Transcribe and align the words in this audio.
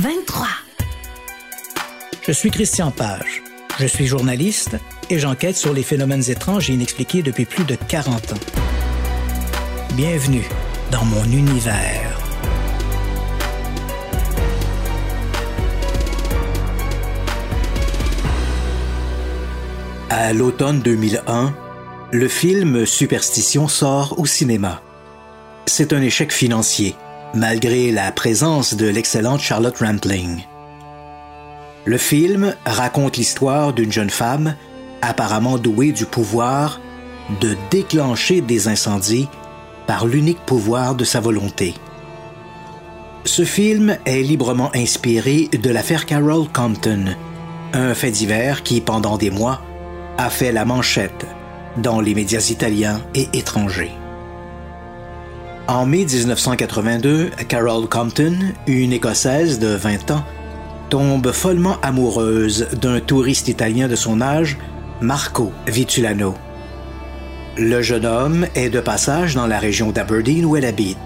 23. 0.00 0.46
Je 2.26 2.32
suis 2.32 2.50
Christian 2.50 2.90
Page. 2.90 3.42
Je 3.78 3.86
suis 3.86 4.06
journaliste 4.06 4.78
et 5.10 5.18
j'enquête 5.18 5.58
sur 5.58 5.74
les 5.74 5.82
phénomènes 5.82 6.22
étranges 6.30 6.70
et 6.70 6.72
inexpliqués 6.72 7.20
depuis 7.20 7.44
plus 7.44 7.64
de 7.64 7.74
40 7.74 8.32
ans. 8.32 8.36
Bienvenue 9.96 10.48
dans 10.90 11.04
mon 11.04 11.24
univers. 11.24 12.18
À 20.08 20.32
l'automne 20.32 20.80
2001, 20.80 21.54
le 22.12 22.28
film 22.28 22.86
Superstition 22.86 23.68
sort 23.68 24.18
au 24.18 24.24
cinéma. 24.24 24.80
C'est 25.66 25.92
un 25.92 26.00
échec 26.00 26.32
financier, 26.32 26.96
malgré 27.34 27.92
la 27.92 28.10
présence 28.12 28.74
de 28.74 28.86
l'excellente 28.86 29.40
Charlotte 29.40 29.78
Rampling. 29.78 30.42
Le 31.84 31.98
film 31.98 32.54
raconte 32.66 33.16
l'histoire 33.16 33.72
d'une 33.72 33.92
jeune 33.92 34.10
femme 34.10 34.54
apparemment 35.02 35.58
douée 35.58 35.92
du 35.92 36.06
pouvoir 36.06 36.80
de 37.40 37.56
déclencher 37.70 38.40
des 38.40 38.68
incendies 38.68 39.28
par 39.86 40.06
l'unique 40.06 40.44
pouvoir 40.44 40.94
de 40.94 41.04
sa 41.04 41.20
volonté. 41.20 41.74
Ce 43.24 43.44
film 43.44 43.96
est 44.06 44.22
librement 44.22 44.70
inspiré 44.74 45.48
de 45.52 45.70
l'affaire 45.70 46.06
Carol 46.06 46.48
Compton, 46.52 47.16
un 47.72 47.94
fait 47.94 48.10
divers 48.10 48.62
qui, 48.62 48.80
pendant 48.80 49.16
des 49.16 49.30
mois, 49.30 49.62
a 50.18 50.30
fait 50.30 50.52
la 50.52 50.64
manchette 50.64 51.26
dans 51.76 52.00
les 52.00 52.14
médias 52.14 52.48
italiens 52.50 53.00
et 53.14 53.28
étrangers. 53.32 53.92
En 55.70 55.86
mai 55.86 56.04
1982, 56.04 57.30
Carol 57.46 57.88
Compton, 57.88 58.34
une 58.66 58.92
Écossaise 58.92 59.60
de 59.60 59.68
20 59.68 60.10
ans, 60.10 60.24
tombe 60.88 61.30
follement 61.30 61.76
amoureuse 61.80 62.66
d'un 62.72 62.98
touriste 62.98 63.46
italien 63.46 63.86
de 63.86 63.94
son 63.94 64.20
âge, 64.20 64.58
Marco 65.00 65.52
Vitulano. 65.68 66.34
Le 67.56 67.82
jeune 67.82 68.04
homme 68.04 68.48
est 68.56 68.68
de 68.68 68.80
passage 68.80 69.36
dans 69.36 69.46
la 69.46 69.60
région 69.60 69.92
d'Aberdeen 69.92 70.44
où 70.44 70.56
elle 70.56 70.64
habite. 70.64 70.98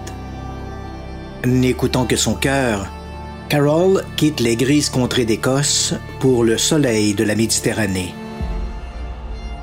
N'écoutant 1.45 2.07
que 2.07 2.15
son 2.15 2.33
cœur, 2.33 2.87
Carol 3.49 4.03
quitte 4.17 4.39
les 4.39 4.55
grises 4.55 4.89
contrées 4.89 5.25
d'Écosse 5.25 5.93
pour 6.19 6.43
le 6.43 6.57
soleil 6.57 7.13
de 7.13 7.23
la 7.23 7.35
Méditerranée. 7.35 8.15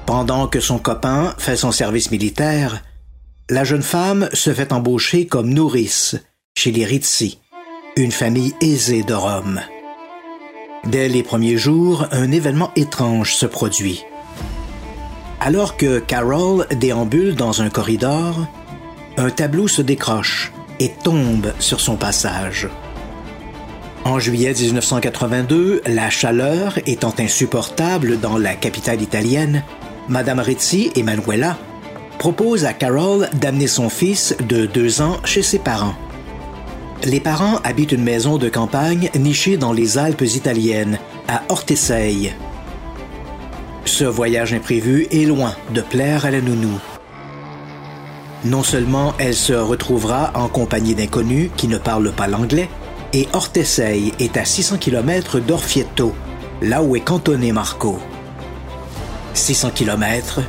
Pendant 0.06 0.46
que 0.46 0.60
son 0.60 0.78
copain 0.78 1.34
fait 1.38 1.56
son 1.56 1.72
service 1.72 2.12
militaire, 2.12 2.84
la 3.52 3.64
jeune 3.64 3.82
femme 3.82 4.30
se 4.32 4.54
fait 4.54 4.72
embaucher 4.72 5.26
comme 5.26 5.52
nourrice 5.52 6.16
chez 6.56 6.72
les 6.72 6.86
Rizzi, 6.86 7.38
une 7.96 8.10
famille 8.10 8.54
aisée 8.62 9.02
de 9.02 9.12
Rome. 9.12 9.60
Dès 10.86 11.10
les 11.10 11.22
premiers 11.22 11.58
jours, 11.58 12.06
un 12.12 12.32
événement 12.32 12.70
étrange 12.76 13.34
se 13.34 13.44
produit. 13.44 14.06
Alors 15.38 15.76
que 15.76 15.98
Carol 15.98 16.66
déambule 16.76 17.34
dans 17.34 17.60
un 17.60 17.68
corridor, 17.68 18.46
un 19.18 19.28
tableau 19.28 19.68
se 19.68 19.82
décroche 19.82 20.50
et 20.80 20.90
tombe 21.04 21.52
sur 21.58 21.80
son 21.80 21.96
passage. 21.96 22.70
En 24.06 24.18
juillet 24.18 24.54
1982, 24.54 25.82
la 25.84 26.08
chaleur 26.08 26.78
étant 26.86 27.14
insupportable 27.18 28.18
dans 28.18 28.38
la 28.38 28.54
capitale 28.54 29.02
italienne, 29.02 29.62
Madame 30.08 30.40
Rizzi, 30.40 30.90
Emanuela, 30.96 31.58
propose 32.22 32.66
à 32.66 32.72
Carol 32.72 33.28
d'amener 33.34 33.66
son 33.66 33.88
fils 33.88 34.36
de 34.48 34.64
deux 34.64 35.02
ans 35.02 35.16
chez 35.24 35.42
ses 35.42 35.58
parents. 35.58 35.96
Les 37.02 37.18
parents 37.18 37.56
habitent 37.64 37.90
une 37.90 38.04
maison 38.04 38.38
de 38.38 38.48
campagne 38.48 39.10
nichée 39.16 39.56
dans 39.56 39.72
les 39.72 39.98
Alpes 39.98 40.22
italiennes, 40.22 41.00
à 41.26 41.42
Ortesei. 41.48 42.32
Ce 43.84 44.04
voyage 44.04 44.54
imprévu 44.54 45.08
est 45.10 45.26
loin 45.26 45.56
de 45.74 45.80
plaire 45.80 46.24
à 46.24 46.30
la 46.30 46.40
nounou. 46.40 46.78
Non 48.44 48.62
seulement 48.62 49.14
elle 49.18 49.34
se 49.34 49.54
retrouvera 49.54 50.30
en 50.36 50.46
compagnie 50.46 50.94
d'inconnus 50.94 51.50
qui 51.56 51.66
ne 51.66 51.76
parlent 51.76 52.12
pas 52.12 52.28
l'anglais, 52.28 52.68
et 53.12 53.26
Ortesei 53.32 54.12
est 54.20 54.36
à 54.36 54.44
600 54.44 54.76
km 54.78 55.40
d'Orfieto, 55.40 56.14
là 56.60 56.84
où 56.84 56.94
est 56.94 57.00
cantonné 57.00 57.50
Marco. 57.50 57.98
600 59.34 59.70
km, 59.74 60.40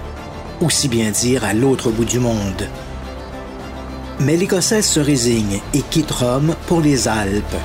aussi 0.64 0.88
bien 0.88 1.12
dire 1.12 1.44
à 1.44 1.54
l'autre 1.54 1.92
bout 1.92 2.06
du 2.06 2.20
monde. 2.20 2.68
Mais 4.20 4.38
l'Écossaise 4.38 4.86
se 4.86 5.00
résigne 5.00 5.60
et 5.74 5.82
quitte 5.82 6.12
Rome 6.12 6.56
pour 6.68 6.82
les 6.82 7.08
Alpes. 7.08 7.56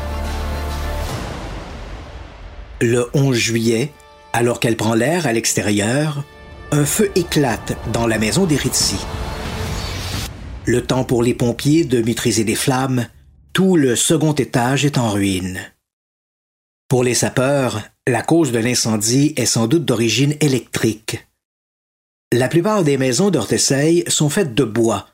Le 2.80 3.08
11 3.14 3.36
juillet, 3.36 3.92
alors 4.32 4.60
qu'elle 4.60 4.76
prend 4.76 4.94
l'air 4.94 5.26
à 5.26 5.32
l'extérieur, 5.32 6.24
un 6.72 6.84
feu 6.84 7.10
éclate 7.14 7.76
dans 7.92 8.06
la 8.06 8.18
maison 8.18 8.46
des 8.46 8.56
Rizzi. 8.56 8.98
Le 10.64 10.82
temps 10.82 11.04
pour 11.04 11.22
les 11.22 11.34
pompiers 11.34 11.84
de 11.84 12.02
maîtriser 12.02 12.44
les 12.44 12.54
flammes, 12.54 13.06
tout 13.52 13.76
le 13.76 13.96
second 13.96 14.32
étage 14.32 14.84
est 14.84 14.98
en 14.98 15.10
ruine. 15.10 15.60
Pour 16.88 17.04
les 17.04 17.14
sapeurs, 17.14 17.82
la 18.06 18.22
cause 18.22 18.52
de 18.52 18.58
l'incendie 18.58 19.34
est 19.36 19.46
sans 19.46 19.66
doute 19.66 19.84
d'origine 19.84 20.34
électrique. 20.40 21.27
La 22.34 22.48
plupart 22.48 22.84
des 22.84 22.98
maisons 22.98 23.30
d'Ortesei 23.30 24.04
sont 24.06 24.28
faites 24.28 24.54
de 24.54 24.64
bois, 24.64 25.06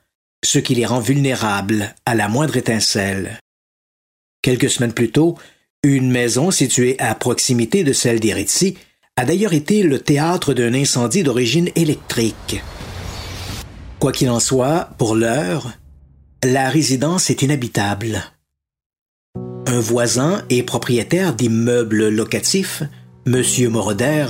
ce 0.45 0.59
qui 0.59 0.75
les 0.75 0.85
rend 0.85 0.99
vulnérables 0.99 1.95
à 2.07 2.17
la 2.17 2.29
moindre 2.29 2.57
étincelle. 2.57 3.39
Quelques 4.43 4.69
semaines 4.69 4.93
plus 4.93 5.13
tôt, 5.13 5.39
une 5.85 6.11
maison 6.11 6.51
située 6.51 6.99
à 6.99 7.15
proximité 7.15 7.85
de 7.85 7.93
celle 7.93 8.19
d'Eritzi 8.19 8.77
a 9.17 9.25
d'ailleurs 9.25 9.53
été 9.53 9.85
le 9.85 10.01
théâtre 10.01 10.55
d'un 10.55 10.75
incendie 10.75 11.23
d'origine 11.23 11.71
électrique. 11.77 12.61
Quoi 14.01 14.11
qu'il 14.11 14.29
en 14.29 14.41
soit, 14.41 14.91
pour 14.99 15.15
l'heure, 15.15 15.71
la 16.43 16.69
résidence 16.69 17.31
est 17.31 17.43
inhabitable. 17.43 18.25
Un 19.67 19.79
voisin 19.79 20.45
et 20.51 20.65
propriétaire 20.65 21.33
d'immeubles 21.33 22.09
locatifs, 22.09 22.83
M. 23.25 23.43
Moroder, 23.71 24.27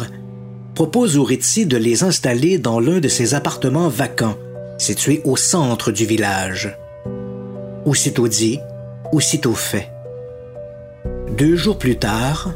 propose 0.75 1.17
aux 1.17 1.25
Ritzi 1.25 1.67
de 1.67 1.77
les 1.77 2.03
installer 2.03 2.59
dans 2.59 2.81
l'un 2.81 3.01
de 3.01 3.09
ses 3.09 3.35
appartements 3.35 3.89
vacants, 3.89 4.37
situé 4.79 5.21
au 5.25 5.37
centre 5.37 5.93
du 5.93 6.05
village. 6.05 6.77
Aussitôt 7.85 8.29
dit, 8.29 8.59
aussitôt 9.13 9.55
fait. 9.55 9.91
Deux 11.37 11.57
jours 11.57 11.79
plus 11.79 11.97
tard, 11.97 12.53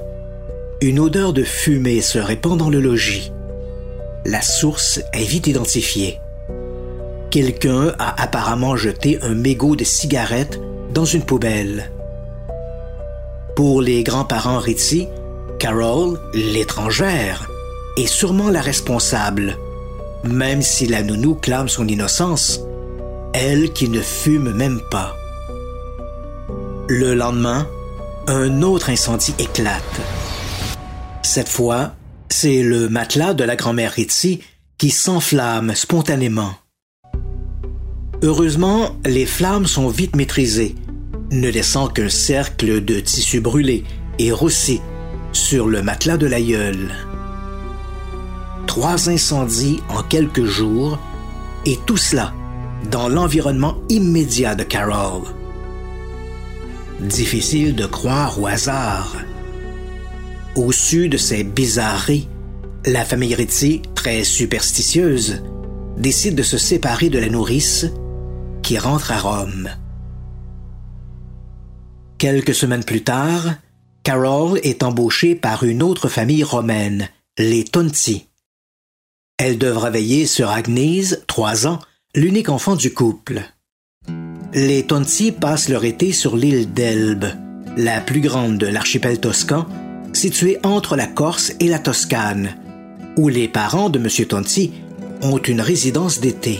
une 0.80 0.98
odeur 0.98 1.32
de 1.32 1.44
fumée 1.44 2.00
se 2.00 2.18
répand 2.18 2.58
dans 2.58 2.70
le 2.70 2.80
logis. 2.80 3.32
La 4.24 4.42
source 4.42 5.00
est 5.12 5.24
vite 5.24 5.46
identifiée. 5.46 6.20
Quelqu'un 7.30 7.94
a 7.98 8.20
apparemment 8.22 8.76
jeté 8.76 9.18
un 9.22 9.34
mégot 9.34 9.76
de 9.76 9.84
cigarette 9.84 10.60
dans 10.92 11.04
une 11.04 11.22
poubelle. 11.24 11.90
Pour 13.54 13.82
les 13.82 14.02
grands-parents 14.02 14.58
Ritzi, 14.58 15.08
Carol, 15.58 16.18
l'étrangère, 16.32 17.48
est 18.02 18.06
sûrement 18.06 18.48
la 18.48 18.60
responsable, 18.60 19.58
même 20.24 20.62
si 20.62 20.86
la 20.86 21.02
nounou 21.02 21.34
clame 21.34 21.68
son 21.68 21.88
innocence, 21.88 22.60
elle 23.32 23.72
qui 23.72 23.88
ne 23.88 24.00
fume 24.00 24.52
même 24.52 24.80
pas. 24.90 25.16
Le 26.88 27.14
lendemain, 27.14 27.66
un 28.26 28.62
autre 28.62 28.90
incendie 28.90 29.34
éclate. 29.38 29.82
Cette 31.22 31.48
fois, 31.48 31.92
c'est 32.28 32.62
le 32.62 32.88
matelas 32.88 33.34
de 33.34 33.44
la 33.44 33.56
grand-mère 33.56 33.92
Ritzi 33.92 34.40
qui 34.78 34.90
s'enflamme 34.90 35.74
spontanément. 35.74 36.52
Heureusement, 38.22 38.96
les 39.06 39.26
flammes 39.26 39.66
sont 39.66 39.88
vite 39.88 40.16
maîtrisées, 40.16 40.74
ne 41.30 41.48
laissant 41.48 41.88
qu'un 41.88 42.08
cercle 42.08 42.84
de 42.84 43.00
tissu 43.00 43.40
brûlé 43.40 43.84
et 44.18 44.32
roussi 44.32 44.80
sur 45.32 45.66
le 45.66 45.82
matelas 45.82 46.16
de 46.16 46.26
l'aïeul. 46.26 46.90
Trois 48.80 49.10
incendies 49.10 49.80
en 49.88 50.04
quelques 50.04 50.44
jours, 50.44 51.00
et 51.66 51.76
tout 51.84 51.96
cela 51.96 52.32
dans 52.92 53.08
l'environnement 53.08 53.74
immédiat 53.88 54.54
de 54.54 54.62
Carol. 54.62 55.22
Difficile 57.00 57.74
de 57.74 57.86
croire 57.86 58.40
au 58.40 58.46
hasard. 58.46 59.16
Au 60.54 60.70
su 60.70 61.08
de 61.08 61.16
ces 61.16 61.42
bizarreries, 61.42 62.28
la 62.86 63.04
famille 63.04 63.34
Rizzi, 63.34 63.82
très 63.96 64.22
superstitieuse, 64.22 65.42
décide 65.96 66.36
de 66.36 66.44
se 66.44 66.56
séparer 66.56 67.10
de 67.10 67.18
la 67.18 67.30
nourrice 67.30 67.84
qui 68.62 68.78
rentre 68.78 69.10
à 69.10 69.18
Rome. 69.18 69.70
Quelques 72.16 72.54
semaines 72.54 72.84
plus 72.84 73.02
tard, 73.02 73.56
Carol 74.04 74.60
est 74.62 74.84
embauchée 74.84 75.34
par 75.34 75.64
une 75.64 75.82
autre 75.82 76.08
famille 76.08 76.44
romaine, 76.44 77.08
les 77.38 77.64
Tonti. 77.64 78.27
Elle 79.38 79.56
devra 79.56 79.90
veiller 79.90 80.26
sur 80.26 80.50
Agnese, 80.50 81.22
trois 81.28 81.68
ans, 81.68 81.78
l'unique 82.12 82.48
enfant 82.48 82.74
du 82.74 82.92
couple. 82.92 83.42
Les 84.52 84.82
Tonti 84.82 85.30
passent 85.30 85.68
leur 85.68 85.84
été 85.84 86.10
sur 86.10 86.36
l'île 86.36 86.72
d'Elbe, 86.72 87.26
la 87.76 88.00
plus 88.00 88.20
grande 88.20 88.58
de 88.58 88.66
l'archipel 88.66 89.20
toscan, 89.20 89.66
située 90.12 90.58
entre 90.64 90.96
la 90.96 91.06
Corse 91.06 91.52
et 91.60 91.68
la 91.68 91.78
Toscane, 91.78 92.56
où 93.16 93.28
les 93.28 93.46
parents 93.46 93.90
de 93.90 94.00
M. 94.00 94.08
Tonti 94.26 94.72
ont 95.22 95.38
une 95.38 95.60
résidence 95.60 96.18
d'été. 96.18 96.58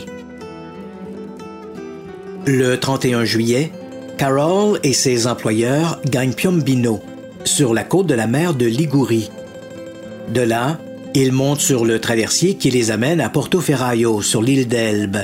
Le 2.46 2.76
31 2.76 3.24
juillet, 3.24 3.72
Carol 4.18 4.78
et 4.84 4.92
ses 4.92 5.26
employeurs 5.26 6.00
gagnent 6.04 6.32
Piombino, 6.32 7.00
sur 7.44 7.74
la 7.74 7.82
côte 7.82 8.06
de 8.06 8.14
la 8.14 8.28
mer 8.28 8.54
de 8.54 8.66
Ligurie. 8.66 9.32
De 10.32 10.42
là, 10.42 10.78
ils 11.14 11.32
montent 11.32 11.60
sur 11.60 11.84
le 11.84 12.00
traversier 12.00 12.54
qui 12.54 12.70
les 12.70 12.90
amène 12.90 13.20
à 13.20 13.28
Portoferraio, 13.28 14.22
sur 14.22 14.42
l'île 14.42 14.68
d'Elbe. 14.68 15.18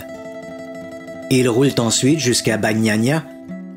Ils 1.31 1.49
roulent 1.49 1.79
ensuite 1.79 2.19
jusqu'à 2.19 2.57
Bagnagna, 2.57 3.25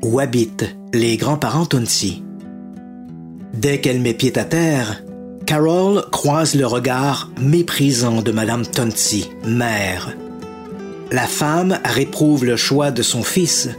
où 0.02 0.20
habitent 0.20 0.76
les 0.94 1.16
grands-parents 1.16 1.66
Tonsi. 1.66 2.22
Dès 3.54 3.80
qu'elle 3.80 4.00
met 4.00 4.14
pied 4.14 4.36
à 4.38 4.44
terre, 4.44 5.02
Carol 5.46 6.04
croise 6.10 6.54
le 6.54 6.66
regard 6.66 7.30
méprisant 7.40 8.22
de 8.22 8.32
Madame 8.32 8.66
Tonsi, 8.66 9.30
mère. 9.44 10.14
La 11.10 11.26
femme 11.26 11.78
réprouve 11.84 12.44
le 12.44 12.56
choix 12.56 12.90
de 12.90 13.02
son 13.02 13.22
fils 13.22 13.70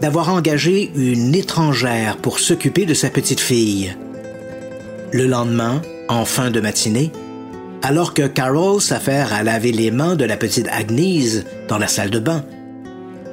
d'avoir 0.00 0.32
engagé 0.32 0.90
une 0.94 1.34
étrangère 1.34 2.16
pour 2.18 2.38
s'occuper 2.38 2.84
de 2.84 2.94
sa 2.94 3.10
petite 3.10 3.40
fille. 3.40 3.96
Le 5.12 5.26
lendemain, 5.26 5.82
en 6.08 6.24
fin 6.24 6.50
de 6.50 6.60
matinée, 6.60 7.10
alors 7.82 8.14
que 8.14 8.26
Carol 8.26 8.80
s'affaire 8.80 9.32
à 9.32 9.42
laver 9.42 9.72
les 9.72 9.90
mains 9.90 10.16
de 10.16 10.24
la 10.24 10.36
petite 10.36 10.68
Agnese 10.68 11.44
dans 11.68 11.78
la 11.78 11.88
salle 11.88 12.10
de 12.10 12.18
bain, 12.18 12.44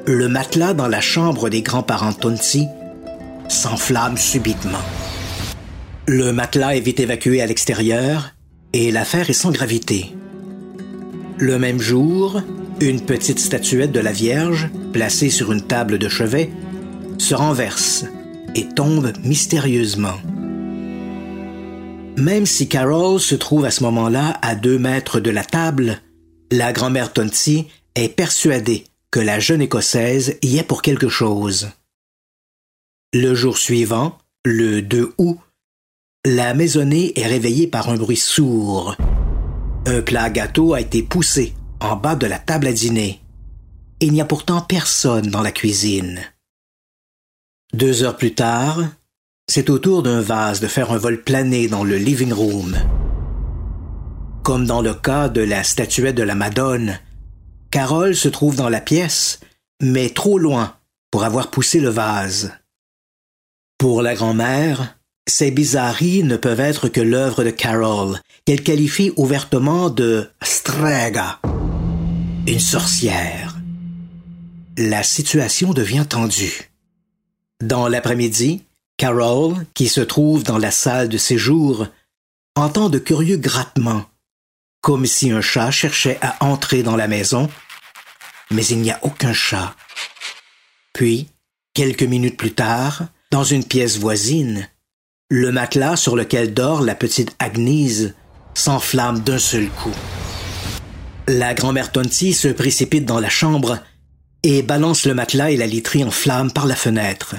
le 0.05 0.27
matelas 0.27 0.73
dans 0.73 0.87
la 0.87 1.01
chambre 1.01 1.49
des 1.49 1.61
grands-parents 1.61 2.13
Tonsi 2.13 2.67
s'enflamme 3.47 4.17
subitement. 4.17 4.83
Le 6.07 6.33
matelas 6.33 6.75
est 6.75 6.81
vite 6.81 6.99
évacué 6.99 7.41
à 7.41 7.45
l'extérieur 7.45 8.33
et 8.73 8.91
l'affaire 8.91 9.29
est 9.29 9.33
sans 9.33 9.51
gravité. 9.51 10.13
Le 11.37 11.57
même 11.57 11.79
jour, 11.79 12.41
une 12.81 13.01
petite 13.01 13.39
statuette 13.39 13.91
de 13.91 13.99
la 13.99 14.11
Vierge, 14.11 14.69
placée 14.91 15.29
sur 15.29 15.51
une 15.51 15.61
table 15.61 15.97
de 15.97 16.09
chevet, 16.09 16.51
se 17.17 17.35
renverse 17.35 18.05
et 18.55 18.67
tombe 18.67 19.13
mystérieusement. 19.23 20.19
Même 22.17 22.45
si 22.45 22.69
Carol 22.69 23.19
se 23.19 23.35
trouve 23.35 23.65
à 23.65 23.71
ce 23.71 23.83
moment-là 23.83 24.37
à 24.41 24.55
deux 24.55 24.77
mètres 24.77 25.19
de 25.19 25.31
la 25.31 25.43
table, 25.43 25.99
la 26.51 26.71
grand-mère 26.71 27.11
Tonti 27.11 27.67
est 27.95 28.09
persuadée 28.09 28.85
que 29.09 29.19
la 29.19 29.39
jeune 29.39 29.61
Écossaise 29.61 30.37
y 30.43 30.57
est 30.57 30.63
pour 30.63 30.81
quelque 30.81 31.09
chose. 31.09 31.71
Le 33.13 33.33
jour 33.33 33.57
suivant, 33.57 34.17
le 34.45 34.81
2 34.81 35.13
août, 35.17 35.39
la 36.25 36.53
maisonnée 36.53 37.19
est 37.19 37.27
réveillée 37.27 37.67
par 37.67 37.89
un 37.89 37.95
bruit 37.95 38.17
sourd. 38.17 38.95
Un 39.85 40.01
plat 40.01 40.29
gâteau 40.29 40.73
a 40.73 40.81
été 40.81 41.03
poussé 41.03 41.53
en 41.79 41.95
bas 41.95 42.15
de 42.15 42.27
la 42.27 42.39
table 42.39 42.67
à 42.67 42.73
dîner. 42.73 43.21
Il 43.99 44.13
n'y 44.13 44.21
a 44.21 44.25
pourtant 44.25 44.61
personne 44.61 45.27
dans 45.27 45.41
la 45.41 45.51
cuisine. 45.51 46.21
Deux 47.73 48.03
heures 48.03 48.17
plus 48.17 48.35
tard, 48.35 48.83
c'est 49.47 49.69
au 49.69 49.77
tour 49.77 50.03
d'un 50.03 50.21
vase 50.21 50.59
de 50.59 50.67
faire 50.67 50.91
un 50.91 50.97
vol 50.97 51.21
plané 51.21 51.67
dans 51.67 51.83
le 51.83 51.97
living 51.97 52.33
room. 52.33 52.75
Comme 54.43 54.65
dans 54.65 54.81
le 54.81 54.93
cas 54.93 55.29
de 55.29 55.41
la 55.41 55.63
statuette 55.63 56.15
de 56.15 56.23
la 56.23 56.35
Madone, 56.35 56.99
Carole 57.71 58.15
se 58.15 58.29
trouve 58.29 58.55
dans 58.55 58.69
la 58.69 58.81
pièce, 58.81 59.39
mais 59.81 60.09
trop 60.09 60.37
loin 60.37 60.75
pour 61.11 61.23
avoir 61.23 61.49
poussé 61.49 61.79
le 61.79 61.89
vase. 61.89 62.51
Pour 63.77 64.01
la 64.01 64.15
grand-mère, 64.15 64.97
ces 65.27 65.51
bizarreries 65.51 66.23
ne 66.23 66.37
peuvent 66.37 66.59
être 66.59 66.87
que 66.89 67.01
l'œuvre 67.01 67.43
de 67.43 67.49
Carol, 67.49 68.19
qu'elle 68.45 68.63
qualifie 68.63 69.11
ouvertement 69.15 69.89
de 69.89 70.29
strega, 70.41 71.39
une 72.47 72.59
sorcière. 72.59 73.57
La 74.77 75.03
situation 75.03 75.73
devient 75.73 76.05
tendue. 76.07 76.71
Dans 77.61 77.87
l'après-midi, 77.87 78.63
Carol, 79.03 79.65
qui 79.73 79.89
se 79.89 79.99
trouve 79.99 80.43
dans 80.45 80.57
la 80.57 80.71
salle 80.71 81.09
de 81.09 81.17
séjour, 81.17 81.87
entend 82.55 82.87
de 82.87 82.99
curieux 82.99 83.35
grattements, 83.35 84.05
comme 84.79 85.05
si 85.05 85.29
un 85.29 85.41
chat 85.41 85.71
cherchait 85.71 86.17
à 86.21 86.41
entrer 86.41 86.83
dans 86.83 86.95
la 86.95 87.09
maison, 87.09 87.49
mais 88.49 88.65
il 88.65 88.77
n'y 88.79 88.91
a 88.91 88.99
aucun 89.01 89.33
chat. 89.33 89.75
Puis, 90.93 91.27
quelques 91.73 92.03
minutes 92.03 92.37
plus 92.37 92.53
tard, 92.53 93.07
dans 93.29 93.43
une 93.43 93.65
pièce 93.65 93.97
voisine, 93.97 94.69
le 95.29 95.51
matelas 95.51 95.97
sur 95.97 96.15
lequel 96.15 96.53
dort 96.53 96.81
la 96.81 96.95
petite 96.95 97.35
Agnese 97.39 98.13
s'enflamme 98.53 99.19
d'un 99.19 99.37
seul 99.37 99.67
coup. 99.67 99.97
La 101.27 101.53
grand-mère 101.53 101.91
Tonti 101.91 102.31
se 102.31 102.47
précipite 102.47 103.03
dans 103.03 103.19
la 103.19 103.27
chambre 103.27 103.79
et 104.43 104.61
balance 104.61 105.05
le 105.05 105.13
matelas 105.13 105.51
et 105.51 105.57
la 105.57 105.67
literie 105.67 106.05
en 106.05 106.11
flammes 106.11 106.53
par 106.53 106.67
la 106.67 106.77
fenêtre. 106.77 107.35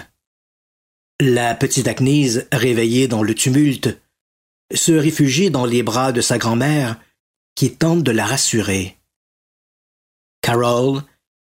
La 1.20 1.54
petite 1.54 1.86
Agnese, 1.86 2.48
réveillée 2.50 3.06
dans 3.06 3.22
le 3.22 3.34
tumulte, 3.34 4.00
se 4.74 4.90
réfugie 4.90 5.48
dans 5.48 5.64
les 5.64 5.84
bras 5.84 6.10
de 6.10 6.20
sa 6.20 6.38
grand-mère 6.38 6.98
qui 7.54 7.76
tente 7.76 8.02
de 8.02 8.10
la 8.10 8.26
rassurer. 8.26 8.96
Carol, 10.42 11.02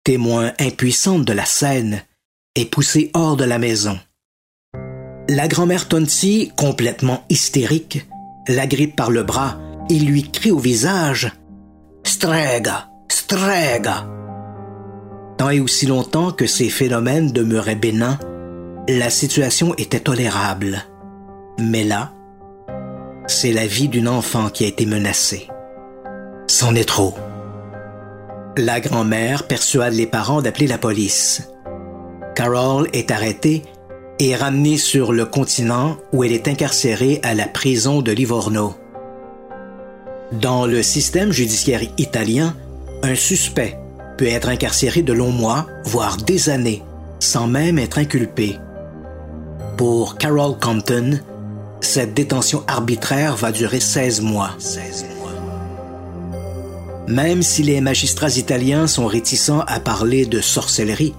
témoin 0.04 0.52
impuissante 0.60 1.24
de 1.24 1.32
la 1.32 1.46
scène, 1.46 2.04
est 2.56 2.66
poussée 2.66 3.10
hors 3.14 3.38
de 3.38 3.46
la 3.46 3.58
maison. 3.58 3.98
La 5.30 5.48
grand-mère 5.48 5.88
Tonsi, 5.88 6.52
complètement 6.58 7.24
hystérique, 7.30 8.06
la 8.50 8.68
grippe 8.68 8.98
par 8.98 9.12
le 9.12 9.24
bras 9.24 9.58
et 9.90 9.98
lui 9.98 10.30
crie 10.30 10.52
au 10.52 10.60
visage 10.60 11.32
Strega, 12.04 12.90
Strega. 13.08 14.10
Tant 15.38 15.50
et 15.50 15.62
aussi 15.62 15.86
longtemps 15.86 16.34
que 16.34 16.48
ces 16.48 16.70
phénomènes 16.70 17.32
demeuraient 17.32 17.76
bénins, 17.76 18.20
la 18.90 19.10
situation 19.10 19.74
était 19.76 20.02
tolérable. 20.02 20.84
Mais 21.58 21.84
là, 21.84 22.12
c'est 23.28 23.54
la 23.54 23.66
vie 23.66 23.88
d'une 23.88 24.10
enfant 24.10 24.50
qui 24.50 24.66
a 24.66 24.68
été 24.68 24.86
menacée. 24.86 25.48
C'en 26.48 26.76
est 26.76 26.88
trop. 26.88 27.16
La 28.58 28.82
grand-mère 28.82 29.48
persuade 29.48 29.94
les 29.94 30.06
parents 30.06 30.42
d'appeler 30.42 30.68
la 30.68 30.78
police. 30.78 31.50
Carol 32.36 32.90
est 32.94 33.10
arrêtée 33.10 33.64
et 34.20 34.36
ramenée 34.36 34.78
sur 34.78 35.14
le 35.14 35.26
continent 35.26 35.98
où 36.12 36.24
elle 36.24 36.34
est 36.34 36.48
incarcérée 36.48 37.20
à 37.24 37.34
la 37.34 37.48
prison 37.48 38.02
de 38.02 38.12
Livorno. 38.12 38.76
Dans 40.34 40.66
le 40.66 40.84
système 40.84 41.32
judiciaire 41.32 41.82
italien, 41.98 42.56
un 43.02 43.16
suspect 43.16 43.80
peut 44.18 44.28
être 44.28 44.50
incarcéré 44.50 45.04
de 45.04 45.14
longs 45.14 45.32
mois, 45.32 45.68
voire 45.86 46.18
des 46.18 46.50
années, 46.50 46.84
sans 47.20 47.48
même 47.48 47.80
être 47.80 47.98
inculpé. 47.98 48.58
Pour 49.86 50.18
Carol 50.18 50.58
Compton, 50.58 51.20
cette 51.82 52.14
détention 52.14 52.64
arbitraire 52.68 53.36
va 53.36 53.52
durer 53.52 53.82
16 53.82 54.22
mois. 54.22 54.52
Même 57.06 57.44
si 57.44 57.64
les 57.64 57.82
magistrats 57.82 58.38
italiens 58.38 58.88
sont 58.88 59.08
réticents 59.08 59.60
à 59.68 59.82
parler 59.82 60.26
de 60.26 60.40
sorcellerie, 60.40 61.14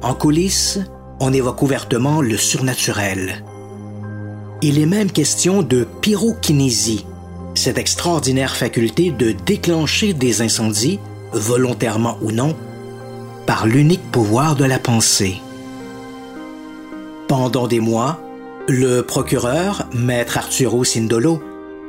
en 0.00 0.14
coulisses, 0.14 0.78
on 1.20 1.30
évoque 1.34 1.60
ouvertement 1.60 2.22
le 2.22 2.38
surnaturel. 2.38 3.44
Il 4.62 4.78
est 4.78 4.86
même 4.86 5.12
question 5.12 5.60
de 5.60 5.86
pyrokinésie, 6.00 7.04
cette 7.54 7.76
extraordinaire 7.76 8.56
faculté 8.56 9.10
de 9.10 9.32
déclencher 9.44 10.14
des 10.14 10.40
incendies, 10.40 11.00
volontairement 11.34 12.16
ou 12.22 12.32
non, 12.32 12.56
par 13.44 13.66
l'unique 13.66 14.10
pouvoir 14.10 14.56
de 14.56 14.64
la 14.64 14.78
pensée. 14.78 15.42
Pendant 17.30 17.68
des 17.68 17.78
mois, 17.78 18.18
le 18.66 19.02
procureur, 19.02 19.86
maître 19.94 20.36
Arturo 20.36 20.82
Sindolo, 20.82 21.40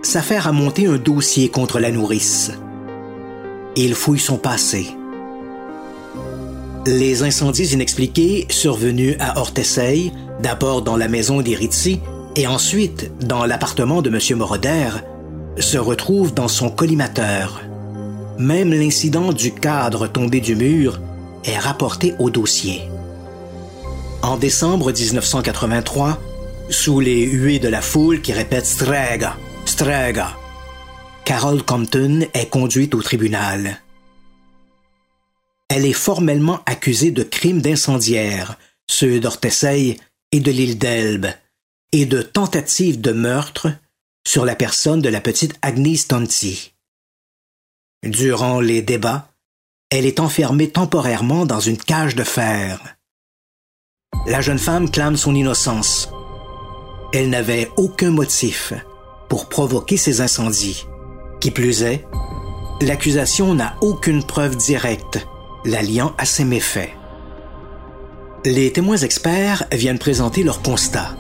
s'affaire 0.04 0.46
à 0.46 0.52
monter 0.52 0.86
un 0.86 0.98
dossier 1.00 1.50
contre 1.50 1.80
la 1.80 1.90
nourrice. 1.90 2.52
Il 3.76 3.96
fouille 3.96 4.20
son 4.20 4.38
passé. 4.38 4.86
Les 6.86 7.24
incendies 7.24 7.74
inexpliqués 7.74 8.46
survenus 8.52 9.16
à 9.20 9.40
Ortesei, 9.40 10.12
d'abord 10.44 10.84
dans 10.84 10.96
la 10.96 11.08
maison 11.08 11.42
des 11.42 11.58
et 12.36 12.46
ensuite 12.46 13.12
dans 13.26 13.44
l'appartement 13.44 14.04
de 14.04 14.12
M. 14.12 14.38
Moroder, 14.38 14.90
se 15.58 15.80
retrouve 15.80 16.36
dans 16.36 16.50
son 16.50 16.70
collimateur. 16.70 17.62
Même 18.38 18.70
l'incident 18.70 19.34
du 19.34 19.52
cadre 19.52 20.06
tombé 20.06 20.40
du 20.40 20.56
mur 20.56 21.02
est 21.46 21.58
rapporté 21.58 22.14
au 22.20 22.30
dossier. 22.30 22.84
En 24.24 24.38
décembre 24.38 24.92
1983, 24.92 26.22
sous 26.70 27.00
les 27.00 27.24
huées 27.24 27.60
de 27.60 27.68
la 27.68 27.82
foule 27.82 28.22
qui 28.22 28.34
répète 28.34 28.68
Strega, 28.68 29.36
Strega, 29.66 30.38
Carol 31.26 31.64
Compton 31.64 32.28
est 32.34 32.50
conduite 32.50 32.94
au 32.94 33.02
tribunal. 33.02 33.82
Elle 35.70 35.86
est 35.86 35.94
formellement 35.94 36.60
accusée 36.66 37.12
de 37.12 37.24
crimes 37.24 37.62
d'incendiaire, 37.62 38.58
ceux 38.88 39.20
d'Ortesseil 39.20 39.98
et 40.32 40.40
de 40.40 40.52
l'île 40.52 40.78
d'Elbe, 40.78 41.28
et 41.92 42.06
de 42.06 42.22
tentative 42.22 43.02
de 43.02 43.12
meurtre 43.12 43.70
sur 44.28 44.46
la 44.46 44.56
personne 44.56 45.02
de 45.02 45.10
la 45.10 45.22
petite 45.22 45.56
Agnes 45.64 45.98
Tonti. 46.08 46.74
Durant 48.04 48.62
les 48.62 48.82
débats, 48.82 49.30
elle 49.90 50.06
est 50.06 50.20
enfermée 50.20 50.70
temporairement 50.70 51.46
dans 51.46 51.60
une 51.60 51.78
cage 51.78 52.16
de 52.16 52.24
fer. 52.24 52.98
La 54.28 54.40
jeune 54.40 54.60
femme 54.60 54.92
clame 54.92 55.18
son 55.18 55.34
innocence. 55.34 56.12
Elle 57.12 57.32
n'avait 57.32 57.72
aucun 57.76 58.12
motif 58.12 58.72
pour 59.30 59.50
provoquer 59.50 59.98
ces 59.98 60.22
incendies. 60.22 60.86
Qui 61.40 61.50
plus 61.50 61.82
est, 61.82 62.06
l'accusation 62.82 63.56
n'a 63.56 63.76
aucune 63.82 64.24
preuve 64.24 64.56
directe 64.56 65.26
l'alliant 65.66 66.14
à 66.20 66.26
ses 66.26 66.46
méfaits. 66.46 66.92
Les 68.46 68.72
témoins 68.72 68.98
experts 68.98 69.66
viennent 69.72 70.00
présenter 70.00 70.44
leurs 70.44 70.62
constats. 70.62 71.16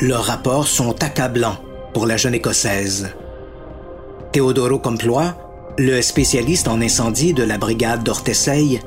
Leurs 0.00 0.24
rapports 0.24 0.66
sont 0.66 1.02
accablants 1.02 1.58
pour 1.92 2.06
la 2.06 2.16
jeune 2.16 2.34
Écossaise. 2.34 3.10
Teodoro 4.32 4.78
Complois, 4.78 5.36
le 5.78 6.00
spécialiste 6.00 6.68
en 6.68 6.80
incendie 6.80 7.34
de 7.34 7.42
la 7.42 7.58
brigade 7.58 8.02
d'Ortesseil, 8.02 8.80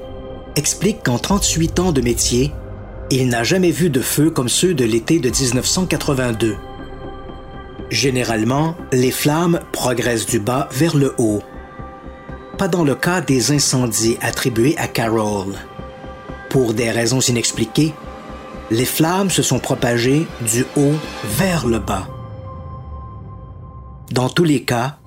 explique 0.55 1.03
qu'en 1.03 1.19
38 1.19 1.79
ans 1.79 1.91
de 1.91 2.01
métier, 2.01 2.51
il 3.09 3.29
n'a 3.29 3.43
jamais 3.43 3.71
vu 3.71 3.89
de 3.89 4.01
feu 4.01 4.29
comme 4.29 4.49
ceux 4.49 4.73
de 4.73 4.83
l'été 4.83 5.19
de 5.19 5.29
1982. 5.29 6.57
Généralement, 7.89 8.75
les 8.91 9.11
flammes 9.11 9.61
progressent 9.71 10.25
du 10.25 10.39
bas 10.39 10.67
vers 10.71 10.95
le 10.97 11.13
haut. 11.17 11.41
Pas 12.57 12.67
dans 12.67 12.83
le 12.83 12.95
cas 12.95 13.21
des 13.21 13.51
incendies 13.51 14.17
attribués 14.21 14.75
à 14.77 14.87
Carroll. 14.87 15.53
Pour 16.49 16.73
des 16.73 16.91
raisons 16.91 17.19
inexpliquées, 17.19 17.93
les 18.71 18.85
flammes 18.85 19.29
se 19.29 19.41
sont 19.41 19.59
propagées 19.59 20.27
du 20.41 20.65
haut 20.75 20.95
vers 21.37 21.65
le 21.65 21.79
bas. 21.79 22.07
Dans 24.11 24.29
tous 24.29 24.43
les 24.43 24.63
cas, 24.63 24.97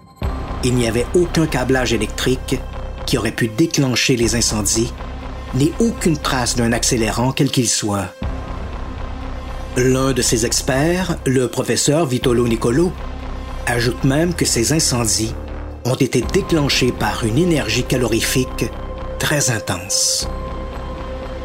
il 0.65 0.75
n'y 0.75 0.87
avait 0.87 1.07
aucun 1.15 1.47
câblage 1.47 1.93
électrique 1.93 2.59
qui 3.05 3.19
aurait 3.19 3.33
pu 3.33 3.49
déclencher 3.49 4.17
les 4.17 4.37
incendies, 4.37 4.93
ni 5.55 5.73
aucune 5.81 6.17
trace 6.17 6.57
d'un 6.57 6.73
accélérant 6.73 7.33
quel 7.33 7.51
qu'il 7.51 7.69
soit. 7.69 8.15
L'un 9.77 10.13
de 10.13 10.23
ces 10.23 10.47
experts, 10.47 11.17
le 11.27 11.49
professeur 11.49 12.07
Vitolo 12.07 12.47
Nicolo, 12.49 12.93
ajoute 13.67 14.05
même 14.05 14.35
que 14.35 14.45
ces 14.45 14.73
incendies 14.73 15.35
ont 15.85 15.95
été 15.95 16.21
déclenchés 16.21 16.93
par 16.93 17.25
une 17.25 17.39
énergie 17.39 17.85
calorifique 17.85 18.67
très 19.19 19.51
intense. 19.51 20.29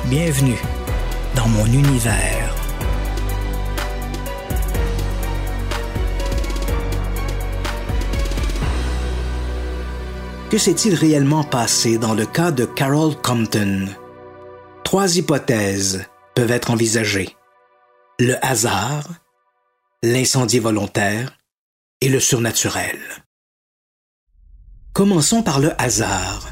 Bienvenue 0.05 0.61
dans 1.35 1.47
mon 1.47 1.65
univers. 1.65 2.53
Que 10.51 10.59
s'est-il 10.59 10.93
réellement 10.93 11.43
passé 11.43 11.97
dans 11.97 12.13
le 12.13 12.27
cas 12.27 12.51
de 12.51 12.65
Carol 12.65 13.15
Compton? 13.23 13.87
Trois 14.95 15.17
hypothèses 15.17 16.05
peuvent 16.35 16.51
être 16.51 16.71
envisagées. 16.71 17.35
Le 18.17 18.33
hasard, 18.41 19.03
l'incendie 20.01 20.59
volontaire 20.59 21.37
et 21.99 22.07
le 22.07 22.21
surnaturel. 22.21 22.97
Commençons 24.93 25.43
par 25.43 25.59
le 25.59 25.73
hasard. 25.81 26.47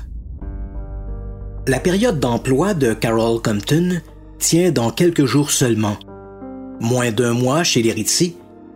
La 1.70 1.80
période 1.80 2.20
d'emploi 2.20 2.74
de 2.74 2.94
Carol 2.94 3.42
Compton 3.42 4.02
tient 4.40 4.72
dans 4.72 4.92
quelques 4.92 5.24
jours 5.24 5.50
seulement. 5.50 5.98
Moins 6.82 7.14
d'un 7.14 7.32
mois 7.32 7.64
chez 7.64 7.82
les 7.82 7.96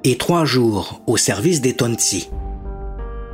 et 0.05 0.17
trois 0.17 0.45
jours 0.45 1.01
au 1.07 1.17
service 1.17 1.59
des 1.59 1.73
Tonti. 1.73 2.29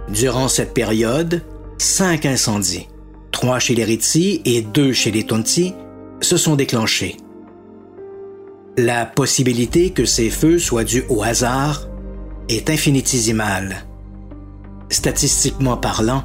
Durant 0.10 0.48
cette 0.48 0.74
période, 0.74 1.44
cinq 1.78 2.26
incendies, 2.26 2.88
trois 3.32 3.60
chez 3.60 3.76
les 3.76 4.00
et 4.46 4.62
deux 4.64 4.94
chez 4.94 5.12
les 5.12 5.28
Tonti, 5.28 5.76
se 6.24 6.38
sont 6.38 6.56
déclenchés. 6.56 7.18
La 8.78 9.06
possibilité 9.06 9.92
que 9.92 10.06
ces 10.06 10.30
feux 10.30 10.58
soient 10.58 10.84
dus 10.84 11.04
au 11.10 11.22
hasard 11.22 11.88
est 12.50 12.70
infinitésimale. 12.70 13.86
Statistiquement 14.90 15.78
parlant, 15.78 16.24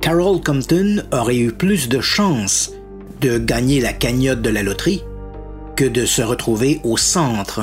Carol 0.00 0.40
Compton 0.40 1.02
aurait 1.12 1.36
eu 1.36 1.52
plus 1.52 1.88
de 1.88 2.00
chances 2.00 2.72
de 3.20 3.38
gagner 3.38 3.80
la 3.80 3.92
cagnotte 3.92 4.42
de 4.42 4.50
la 4.50 4.62
loterie 4.62 5.02
que 5.74 5.84
de 5.84 6.06
se 6.06 6.22
retrouver 6.22 6.80
au 6.84 6.96
centre 6.96 7.62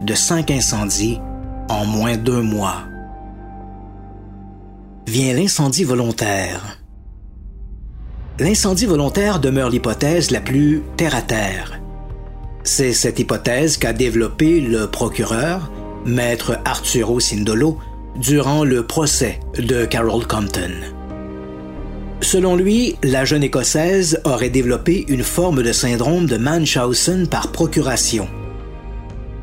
de 0.00 0.14
cinq 0.14 0.50
incendies 0.50 1.20
en 1.68 1.84
moins 1.84 2.16
d'un 2.16 2.42
mois. 2.42 2.84
vient 5.06 5.34
l'incendie 5.34 5.84
volontaire. 5.84 6.81
L'incendie 8.38 8.86
volontaire 8.86 9.40
demeure 9.40 9.68
l'hypothèse 9.68 10.30
la 10.30 10.40
plus 10.40 10.82
terre-à-terre. 10.96 11.80
C'est 12.64 12.92
cette 12.92 13.18
hypothèse 13.18 13.76
qu'a 13.76 13.92
développée 13.92 14.60
le 14.60 14.86
procureur, 14.86 15.70
maître 16.06 16.58
Arturo 16.64 17.20
Sindolo, 17.20 17.78
durant 18.16 18.64
le 18.64 18.86
procès 18.86 19.38
de 19.58 19.84
Carol 19.84 20.26
Compton. 20.26 20.72
Selon 22.22 22.56
lui, 22.56 22.96
la 23.02 23.24
jeune 23.24 23.42
Écossaise 23.42 24.20
aurait 24.24 24.48
développé 24.48 25.04
une 25.08 25.24
forme 25.24 25.62
de 25.62 25.72
syndrome 25.72 26.26
de 26.26 26.38
Munchausen 26.38 27.26
par 27.26 27.52
procuration. 27.52 28.28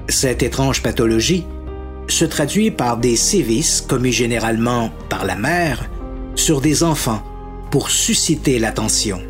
Cette 0.08 0.41
étrange 0.41 0.81
pathologie 0.81 1.46
se 2.08 2.25
traduit 2.25 2.72
par 2.72 2.98
des 2.98 3.15
sévices 3.15 3.81
commis 3.81 4.12
généralement 4.13 4.89
par 5.10 5.25
la 5.25 5.36
mère 5.36 5.89
sur 6.36 6.62
des 6.62 6.84
enfants 6.84 7.22
pour 7.72 7.90
susciter 7.90 8.60
l'attention. 8.60 9.22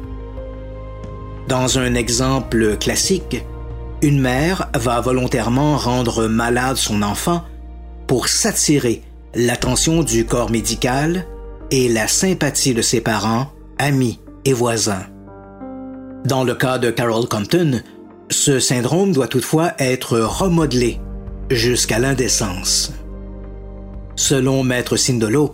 Dans 1.47 1.79
un 1.79 1.95
exemple 1.95 2.77
classique, 2.77 3.43
une 4.01 4.21
mère 4.21 4.69
va 4.75 5.01
volontairement 5.01 5.77
rendre 5.77 6.27
malade 6.27 6.77
son 6.77 7.01
enfant 7.01 7.43
pour 8.07 8.27
s'attirer 8.27 9.01
l'attention 9.35 10.03
du 10.03 10.25
corps 10.25 10.51
médical 10.51 11.25
et 11.71 11.89
la 11.89 12.07
sympathie 12.07 12.73
de 12.73 12.81
ses 12.81 13.01
parents, 13.01 13.47
amis 13.77 14.19
et 14.45 14.53
voisins. 14.53 15.05
Dans 16.25 16.43
le 16.43 16.55
cas 16.55 16.77
de 16.77 16.91
Carol 16.91 17.27
Compton, 17.27 17.81
ce 18.29 18.59
syndrome 18.59 19.11
doit 19.11 19.27
toutefois 19.27 19.73
être 19.79 20.19
remodelé 20.19 20.99
jusqu'à 21.49 21.99
l'indécence. 21.99 22.93
Selon 24.15 24.63
Maître 24.63 24.97
Sindolo, 24.97 25.53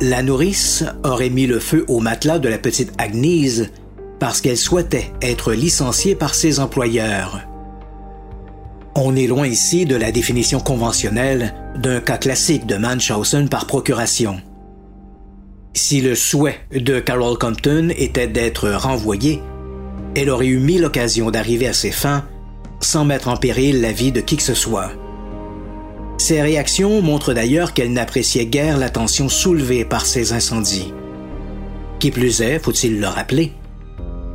la 0.00 0.22
nourrice 0.22 0.84
aurait 1.04 1.30
mis 1.30 1.46
le 1.46 1.58
feu 1.58 1.84
au 1.88 2.00
matelas 2.00 2.38
de 2.38 2.48
la 2.48 2.58
petite 2.58 2.92
Agnese 2.98 3.68
parce 4.18 4.40
qu'elle 4.40 4.56
souhaitait 4.56 5.12
être 5.22 5.52
licenciée 5.52 6.14
par 6.14 6.34
ses 6.34 6.58
employeurs. 6.58 7.40
On 8.94 9.14
est 9.14 9.26
loin 9.26 9.46
ici 9.46 9.84
de 9.86 9.96
la 9.96 10.10
définition 10.10 10.60
conventionnelle 10.60 11.54
d'un 11.76 12.00
cas 12.00 12.18
classique 12.18 12.66
de 12.66 12.76
Munchausen 12.76 13.48
par 13.48 13.66
procuration. 13.66 14.40
Si 15.74 16.00
le 16.00 16.14
souhait 16.14 16.58
de 16.72 16.98
Carol 16.98 17.38
Compton 17.38 17.90
était 17.96 18.26
d'être 18.26 18.70
renvoyée, 18.70 19.40
elle 20.16 20.30
aurait 20.30 20.46
eu 20.46 20.58
mille 20.58 20.84
occasions 20.84 21.30
d'arriver 21.30 21.68
à 21.68 21.72
ses 21.72 21.92
fins 21.92 22.24
sans 22.80 23.04
mettre 23.04 23.28
en 23.28 23.36
péril 23.36 23.80
la 23.80 23.92
vie 23.92 24.12
de 24.12 24.20
qui 24.20 24.36
que 24.36 24.42
ce 24.42 24.54
soit. 24.54 24.90
Ses 26.20 26.42
réactions 26.42 27.00
montrent 27.00 27.32
d'ailleurs 27.32 27.72
qu'elle 27.72 27.94
n'appréciait 27.94 28.44
guère 28.44 28.76
l'attention 28.76 29.30
soulevée 29.30 29.86
par 29.86 30.04
ces 30.04 30.34
incendies. 30.34 30.92
Qui 31.98 32.10
plus 32.10 32.42
est, 32.42 32.58
faut-il 32.58 33.00
le 33.00 33.06
rappeler, 33.06 33.52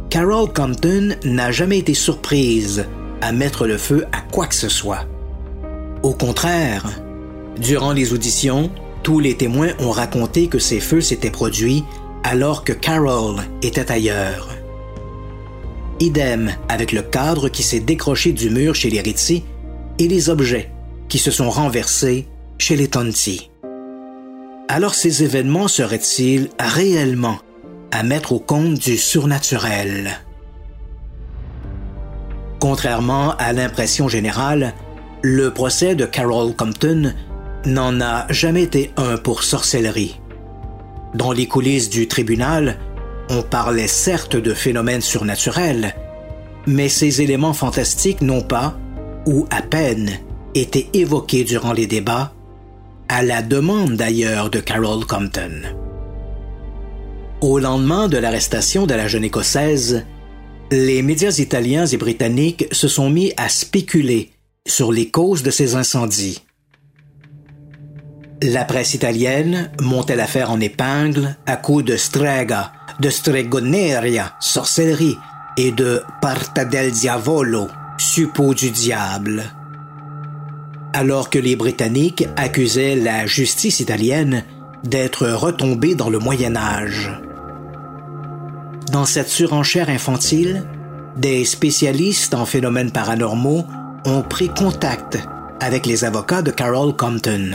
Carol 0.10 0.52
Compton 0.52 1.16
n'a 1.24 1.52
jamais 1.52 1.78
été 1.78 1.94
surprise 1.94 2.88
à 3.22 3.32
mettre 3.32 3.68
le 3.68 3.78
feu 3.78 4.06
à 4.14 4.22
quoi 4.22 4.48
que 4.48 4.56
ce 4.56 4.68
soit. 4.68 5.06
Au 6.02 6.16
contraire, 6.16 6.90
durant 7.62 7.94
les 7.94 8.14
auditions, 8.14 8.72
tous 9.04 9.20
les 9.20 9.38
témoins 9.38 9.74
ont 9.78 9.92
raconté 9.92 10.48
que 10.48 10.58
ces 10.58 10.80
feux 10.80 11.02
s'étaient 11.02 11.30
produits 11.30 11.84
alors 12.24 12.64
que 12.64 12.74
Carol 12.74 13.36
était 13.62 13.92
ailleurs. 13.92 14.50
Idem 16.00 16.52
avec 16.68 16.92
le 16.94 17.04
cadre 17.04 17.48
qui 17.48 17.62
s'est 17.62 17.80
décroché 17.80 18.34
du 18.34 18.50
mur 18.50 18.74
chez 18.74 18.90
les 18.90 19.02
Ritzi 19.02 19.44
et 20.00 20.08
les 20.08 20.32
objets 20.32 20.72
qui 21.10 21.20
se 21.20 21.32
sont 21.32 21.50
renversés 21.50 22.28
chez 22.58 22.76
les 22.76 22.88
Tonti. 22.88 23.52
Alors 24.68 24.96
ces 24.96 25.24
événements 25.24 25.68
seraient-ils 25.68 26.50
réellement 26.60 27.38
à 27.92 28.04
mettre 28.04 28.32
au 28.32 28.40
compte 28.40 28.74
du 28.74 28.98
surnaturel? 28.98 30.20
Contrairement 32.60 33.36
à 33.38 33.54
l'impression 33.54 34.08
générale, 34.08 34.74
le 35.22 35.54
procès 35.54 35.96
de 35.96 36.06
Carol 36.06 36.56
Compton 36.56 37.14
n'en 37.66 38.02
a 38.02 38.32
jamais 38.32 38.64
été 38.64 38.92
un 38.98 39.18
pour 39.18 39.44
sorcellerie. 39.44 40.20
Dans 41.14 41.32
les 41.32 41.48
coulisses 41.48 41.90
du 41.90 42.08
tribunal, 42.08 42.78
on 43.30 43.42
parlait 43.42 43.88
certes 43.88 44.36
de 44.36 44.54
phénomènes 44.54 45.02
surnaturels, 45.02 45.96
mais 46.68 46.90
ces 46.90 47.22
éléments 47.22 47.54
fantastiques 47.54 48.22
n'ont 48.22 48.42
pas, 48.42 48.78
ou 49.26 49.48
à 49.50 49.62
peine, 49.62 50.20
été 50.56 50.90
évoqués 50.94 51.44
durant 51.44 51.74
les 51.74 51.86
débats, 51.86 52.34
à 53.08 53.22
la 53.22 53.42
demande 53.42 53.96
d'ailleurs 53.96 54.50
de 54.50 54.60
Carol 54.60 55.06
Compton. 55.06 55.62
Au 57.42 57.60
lendemain 57.60 58.08
de 58.08 58.18
l'arrestation 58.18 58.88
de 58.88 58.96
la 58.96 59.08
jeune 59.08 59.26
Écossaise, 59.26 60.06
les 60.72 61.04
médias 61.04 61.38
italiens 61.38 61.86
et 61.86 61.98
britanniques 61.98 62.66
se 62.72 62.88
sont 62.88 63.10
mis 63.10 63.34
à 63.38 63.50
spéculer 63.50 64.32
sur 64.66 64.92
les 64.92 65.10
causes 65.10 65.44
de 65.44 65.52
ces 65.52 65.76
incendies. 65.76 66.42
La 68.42 68.66
presse 68.66 68.94
italienne 68.94 69.72
montait 69.82 70.16
l'affaire 70.16 70.52
en 70.52 70.60
épingle 70.60 71.38
à 71.46 71.56
coups 71.56 71.86
de 71.86 71.98
strega, 71.98 72.74
de 73.00 73.10
stregoneria, 73.10 74.34
sorcellerie, 74.40 75.18
et 75.58 75.72
de 75.72 76.02
parta 76.22 76.66
del 76.66 76.92
diavolo, 76.92 77.68
suppôt 77.98 78.54
du 78.54 78.72
diable. 78.72 79.44
Alors 80.98 81.30
que 81.30 81.40
les 81.40 81.58
Britanniques 81.58 82.26
accusaient 82.38 82.96
la 82.96 83.26
justice 83.26 83.82
italienne 83.82 84.46
d'être 84.86 85.28
retombée 85.28 85.94
dans 85.94 86.10
le 86.10 86.20
Moyen 86.20 86.56
Âge. 86.56 87.12
Dans 88.94 89.04
cette 89.04 89.28
surenchère 89.28 89.90
infantile, 89.90 90.64
des 91.18 91.44
spécialistes 91.44 92.34
en 92.34 92.46
phénomènes 92.46 92.92
paranormaux 92.92 93.66
ont 94.06 94.22
pris 94.22 94.48
contact 94.48 95.18
avec 95.60 95.86
les 95.86 96.06
avocats 96.06 96.42
de 96.42 96.52
Carol 96.52 96.96
Compton. 96.96 97.52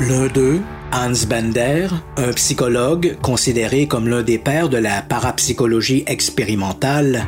L'un 0.00 0.28
d'eux, 0.28 0.62
Hans 0.94 1.26
Bender, 1.28 1.88
un 2.16 2.32
psychologue 2.32 3.18
considéré 3.20 3.86
comme 3.86 4.08
l'un 4.08 4.22
des 4.22 4.38
pères 4.38 4.70
de 4.70 4.78
la 4.78 5.02
parapsychologie 5.02 6.04
expérimentale, 6.06 7.26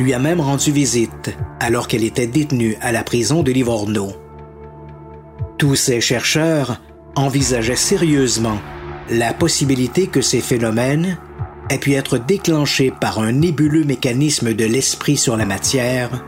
lui 0.00 0.14
a 0.14 0.18
même 0.18 0.40
rendu 0.40 0.72
visite 0.72 1.36
alors 1.60 1.86
qu'elle 1.86 2.04
était 2.04 2.26
détenue 2.26 2.76
à 2.80 2.90
la 2.90 3.04
prison 3.04 3.42
de 3.42 3.52
Livorno. 3.52 4.12
Tous 5.58 5.74
ces 5.74 6.00
chercheurs 6.00 6.80
envisageaient 7.16 7.76
sérieusement 7.76 8.58
la 9.10 9.34
possibilité 9.34 10.06
que 10.06 10.22
ces 10.22 10.40
phénomènes 10.40 11.18
aient 11.68 11.78
pu 11.78 11.92
être 11.92 12.16
déclenchés 12.16 12.90
par 12.98 13.18
un 13.18 13.32
nébuleux 13.32 13.84
mécanisme 13.84 14.54
de 14.54 14.64
l'esprit 14.64 15.18
sur 15.18 15.36
la 15.36 15.44
matière, 15.44 16.24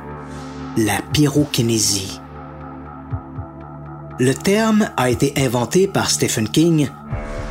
la 0.77 1.01
pyrokinésie. 1.15 2.21
Le 4.21 4.35
terme 4.35 4.91
a 4.99 5.09
été 5.09 5.33
inventé 5.39 5.87
par 5.87 6.11
Stephen 6.11 6.47
King 6.47 6.89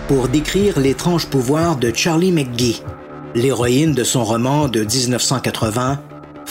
pour 0.07 0.27
décrire 0.27 0.79
l'étrange 0.79 1.25
pouvoir 1.25 1.77
de 1.77 1.91
Charlie 1.91 2.31
McGee, 2.31 2.83
l'héroïne 3.33 3.93
de 3.93 4.03
son 4.03 4.23
roman 4.23 4.67
de 4.67 4.81
1980 4.81 5.99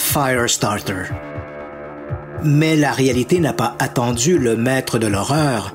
Firestarter. 0.01 1.05
Mais 2.43 2.75
la 2.75 2.91
réalité 2.91 3.39
n'a 3.39 3.53
pas 3.53 3.77
attendu 3.79 4.39
le 4.39 4.57
maître 4.57 4.99
de 4.99 5.07
l'horreur 5.07 5.75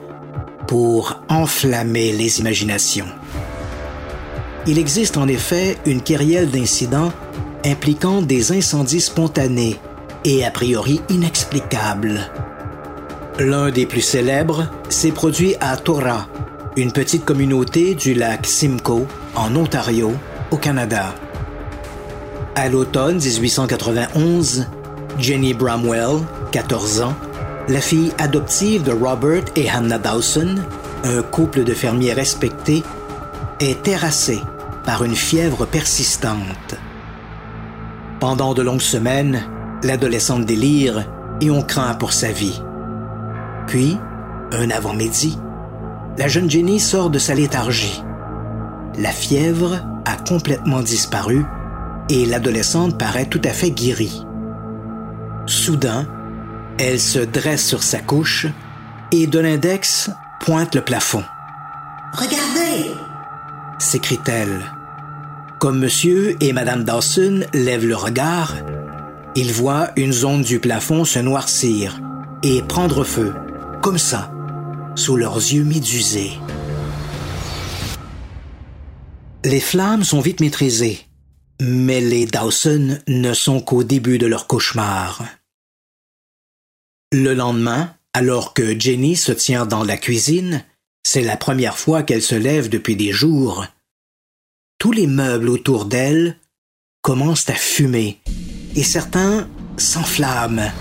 pour 0.67 1.21
enflammer 1.29 2.11
les 2.11 2.39
imaginations. 2.41 3.05
Il 4.67 4.77
existe 4.77 5.15
en 5.15 5.27
effet 5.27 5.77
une 5.85 6.01
kyrielle 6.01 6.49
d'incidents 6.49 7.13
impliquant 7.63 8.21
des 8.21 8.51
incendies 8.51 8.99
spontanés 8.99 9.77
et 10.25 10.43
a 10.43 10.51
priori 10.51 10.99
inexplicables 11.09 12.29
L'un 13.39 13.69
des 13.69 13.85
plus 13.85 14.01
célèbres 14.01 14.67
s'est 14.89 15.11
produit 15.11 15.55
à 15.61 15.77
Tora, 15.77 16.27
une 16.75 16.91
petite 16.91 17.23
communauté 17.23 17.93
du 17.93 18.13
lac 18.13 18.45
Simcoe, 18.45 19.07
en 19.35 19.55
Ontario, 19.55 20.13
au 20.51 20.57
Canada. 20.57 21.13
À 22.57 22.69
l'automne 22.69 23.17
1891, 23.17 24.65
Jenny 25.19 25.53
Bramwell, 25.53 26.19
14 26.53 27.01
ans, 27.01 27.13
la 27.67 27.81
fille 27.81 28.13
adoptive 28.17 28.81
de 28.83 28.93
Robert 28.93 29.43
et 29.57 29.69
Hannah 29.69 29.97
Dawson, 29.97 30.55
un 31.03 31.21
couple 31.21 31.65
de 31.65 31.73
fermiers 31.73 32.13
respectés, 32.13 32.81
est 33.59 33.83
terrassée 33.83 34.39
par 34.85 35.03
une 35.03 35.17
fièvre 35.17 35.65
persistante. 35.65 36.75
Pendant 38.21 38.53
de 38.53 38.61
longues 38.61 38.79
semaines, 38.79 39.43
l'adolescente 39.83 40.45
délire 40.45 41.05
et 41.41 41.51
on 41.51 41.61
craint 41.61 41.95
pour 41.95 42.13
sa 42.13 42.31
vie. 42.31 42.61
Puis, 43.67 43.97
un 44.53 44.69
avant-midi, 44.69 45.37
la 46.17 46.29
jeune 46.29 46.49
Jenny 46.49 46.79
sort 46.79 47.09
de 47.09 47.19
sa 47.19 47.35
léthargie. 47.35 48.01
La 48.97 49.11
fièvre 49.11 49.81
a 50.05 50.15
complètement 50.15 50.81
disparu 50.81 51.45
et 52.09 52.25
l'adolescente 52.25 52.97
paraît 52.97 53.25
tout 53.25 53.41
à 53.43 53.49
fait 53.49 53.71
guérie. 53.71 54.25
Soudain, 55.45 56.07
elle 56.77 56.99
se 56.99 57.19
dresse 57.19 57.65
sur 57.65 57.83
sa 57.83 57.99
couche 57.99 58.47
et 59.11 59.27
de 59.27 59.39
l'index 59.39 60.09
pointe 60.39 60.75
le 60.75 60.81
plafond. 60.81 61.23
Regardez 62.13 62.91
s'écrie-t-elle. 63.79 64.71
Comme 65.59 65.79
monsieur 65.79 66.35
et 66.41 66.53
madame 66.53 66.83
Dawson 66.83 67.45
lèvent 67.53 67.87
le 67.87 67.95
regard, 67.95 68.55
ils 69.35 69.51
voient 69.51 69.89
une 69.95 70.13
zone 70.13 70.41
du 70.41 70.59
plafond 70.59 71.05
se 71.05 71.19
noircir 71.19 72.01
et 72.43 72.61
prendre 72.61 73.03
feu, 73.03 73.33
comme 73.81 73.97
ça, 73.97 74.31
sous 74.95 75.15
leurs 75.15 75.37
yeux 75.37 75.63
médusés. 75.63 76.33
Les 79.43 79.59
flammes 79.59 80.03
sont 80.03 80.21
vite 80.21 80.41
maîtrisées, 80.41 81.04
mais 81.61 82.01
les 82.01 82.25
Dawson 82.25 82.99
ne 83.07 83.33
sont 83.33 83.61
qu'au 83.61 83.83
début 83.83 84.17
de 84.17 84.27
leur 84.27 84.47
cauchemar. 84.47 85.25
Le 87.11 87.33
lendemain, 87.33 87.95
alors 88.13 88.53
que 88.53 88.77
Jenny 88.79 89.15
se 89.15 89.31
tient 89.31 89.65
dans 89.65 89.83
la 89.83 89.97
cuisine, 89.97 90.63
c'est 91.03 91.21
la 91.21 91.37
première 91.37 91.77
fois 91.77 92.03
qu'elle 92.03 92.21
se 92.21 92.35
lève 92.35 92.69
depuis 92.69 92.95
des 92.95 93.11
jours. 93.11 93.65
Tous 94.79 94.91
les 94.91 95.07
meubles 95.07 95.49
autour 95.49 95.85
d'elle 95.85 96.37
commencent 97.01 97.49
à 97.49 97.53
fumer 97.53 98.21
et 98.75 98.83
certains 98.83 99.47
s'enflamment. 99.77 100.71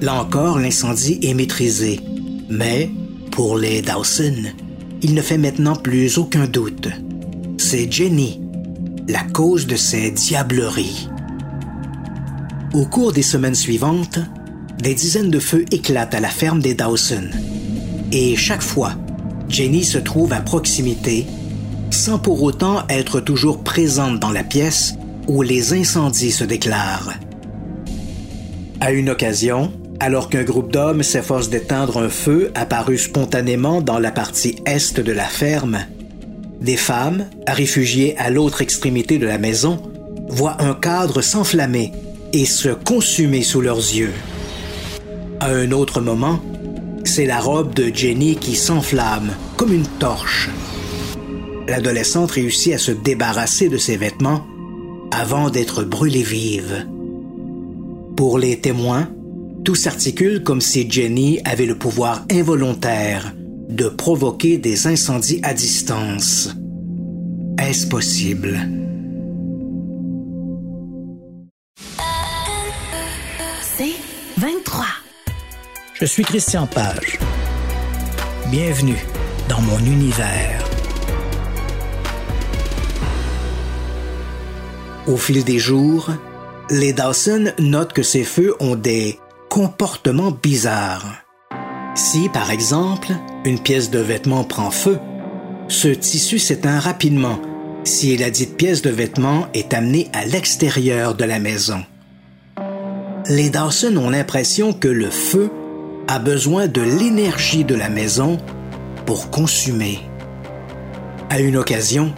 Là 0.00 0.14
encore, 0.14 0.58
l'incendie 0.58 1.18
est 1.22 1.34
maîtrisé. 1.34 2.00
Mais, 2.48 2.90
pour 3.30 3.56
les 3.56 3.82
Dawson, 3.82 4.52
il 5.00 5.14
ne 5.14 5.22
fait 5.22 5.38
maintenant 5.38 5.76
plus 5.76 6.18
aucun 6.18 6.46
doute. 6.46 6.88
C'est 7.56 7.90
Jenny, 7.90 8.41
la 9.08 9.24
cause 9.32 9.66
de 9.66 9.76
ces 9.76 10.10
diableries. 10.10 11.08
Au 12.72 12.86
cours 12.86 13.12
des 13.12 13.22
semaines 13.22 13.54
suivantes, 13.54 14.18
des 14.78 14.94
dizaines 14.94 15.30
de 15.30 15.38
feux 15.38 15.64
éclatent 15.70 16.14
à 16.14 16.20
la 16.20 16.28
ferme 16.28 16.60
des 16.60 16.74
Dawson. 16.74 17.28
Et 18.12 18.36
chaque 18.36 18.62
fois, 18.62 18.94
Jenny 19.48 19.84
se 19.84 19.98
trouve 19.98 20.32
à 20.32 20.40
proximité, 20.40 21.26
sans 21.90 22.18
pour 22.18 22.42
autant 22.42 22.86
être 22.88 23.20
toujours 23.20 23.62
présente 23.62 24.20
dans 24.20 24.30
la 24.30 24.44
pièce 24.44 24.94
où 25.28 25.42
les 25.42 25.72
incendies 25.72 26.32
se 26.32 26.44
déclarent. 26.44 27.12
À 28.80 28.92
une 28.92 29.10
occasion, 29.10 29.72
alors 30.00 30.28
qu'un 30.28 30.42
groupe 30.42 30.72
d'hommes 30.72 31.02
s'efforce 31.02 31.48
d'éteindre 31.50 31.98
un 31.98 32.08
feu 32.08 32.50
apparu 32.54 32.98
spontanément 32.98 33.80
dans 33.80 33.98
la 33.98 34.10
partie 34.10 34.56
est 34.66 34.98
de 34.98 35.12
la 35.12 35.26
ferme, 35.26 35.78
des 36.62 36.76
femmes, 36.76 37.26
réfugiées 37.46 38.16
à 38.18 38.30
l'autre 38.30 38.62
extrémité 38.62 39.18
de 39.18 39.26
la 39.26 39.38
maison, 39.38 39.82
voient 40.28 40.62
un 40.62 40.74
cadre 40.74 41.20
s'enflammer 41.20 41.92
et 42.32 42.46
se 42.46 42.68
consumer 42.68 43.42
sous 43.42 43.60
leurs 43.60 43.78
yeux. 43.78 44.12
À 45.40 45.50
un 45.50 45.72
autre 45.72 46.00
moment, 46.00 46.40
c'est 47.04 47.26
la 47.26 47.40
robe 47.40 47.74
de 47.74 47.90
Jenny 47.92 48.36
qui 48.36 48.54
s'enflamme 48.54 49.32
comme 49.56 49.72
une 49.72 49.86
torche. 49.98 50.48
L'adolescente 51.66 52.30
réussit 52.30 52.74
à 52.74 52.78
se 52.78 52.92
débarrasser 52.92 53.68
de 53.68 53.76
ses 53.76 53.96
vêtements 53.96 54.46
avant 55.10 55.50
d'être 55.50 55.82
brûlée 55.82 56.22
vive. 56.22 56.86
Pour 58.16 58.38
les 58.38 58.60
témoins, 58.60 59.08
tout 59.64 59.74
s'articule 59.74 60.42
comme 60.42 60.60
si 60.60 60.90
Jenny 60.90 61.40
avait 61.44 61.66
le 61.66 61.76
pouvoir 61.76 62.24
involontaire 62.30 63.32
de 63.74 63.88
provoquer 63.88 64.58
des 64.58 64.86
incendies 64.86 65.40
à 65.42 65.54
distance. 65.54 66.50
Est-ce 67.58 67.86
possible? 67.86 68.60
C'est 73.62 73.94
23. 74.36 74.84
Je 75.94 76.04
suis 76.04 76.22
Christian 76.22 76.66
Page. 76.66 77.18
Bienvenue 78.50 79.06
dans 79.48 79.62
mon 79.62 79.78
univers. 79.78 80.64
Au 85.06 85.16
fil 85.16 85.44
des 85.44 85.58
jours, 85.58 86.10
les 86.70 86.92
Dawson 86.92 87.52
notent 87.58 87.94
que 87.94 88.02
ces 88.02 88.24
feux 88.24 88.54
ont 88.60 88.76
des 88.76 89.18
comportements 89.48 90.30
bizarres. 90.30 91.16
Si, 91.94 92.28
par 92.28 92.50
exemple, 92.50 93.12
une 93.44 93.58
pièce 93.58 93.90
de 93.90 93.98
vêtement 93.98 94.44
prend 94.44 94.70
feu, 94.70 94.98
ce 95.68 95.88
tissu 95.88 96.38
s'éteint 96.38 96.78
rapidement 96.78 97.40
si 97.84 98.16
la 98.16 98.30
dite 98.30 98.56
pièce 98.56 98.82
de 98.82 98.90
vêtement 98.90 99.48
est 99.54 99.74
amenée 99.74 100.08
à 100.12 100.24
l'extérieur 100.24 101.14
de 101.14 101.24
la 101.24 101.40
maison. 101.40 101.84
Les 103.28 103.50
Dawson 103.50 103.96
ont 103.96 104.10
l'impression 104.10 104.72
que 104.72 104.88
le 104.88 105.10
feu 105.10 105.50
a 106.06 106.18
besoin 106.18 106.68
de 106.68 106.80
l'énergie 106.80 107.64
de 107.64 107.74
la 107.74 107.88
maison 107.88 108.38
pour 109.06 109.30
consumer. 109.30 109.98
À 111.30 111.40
une 111.40 111.56
occasion, 111.56 112.12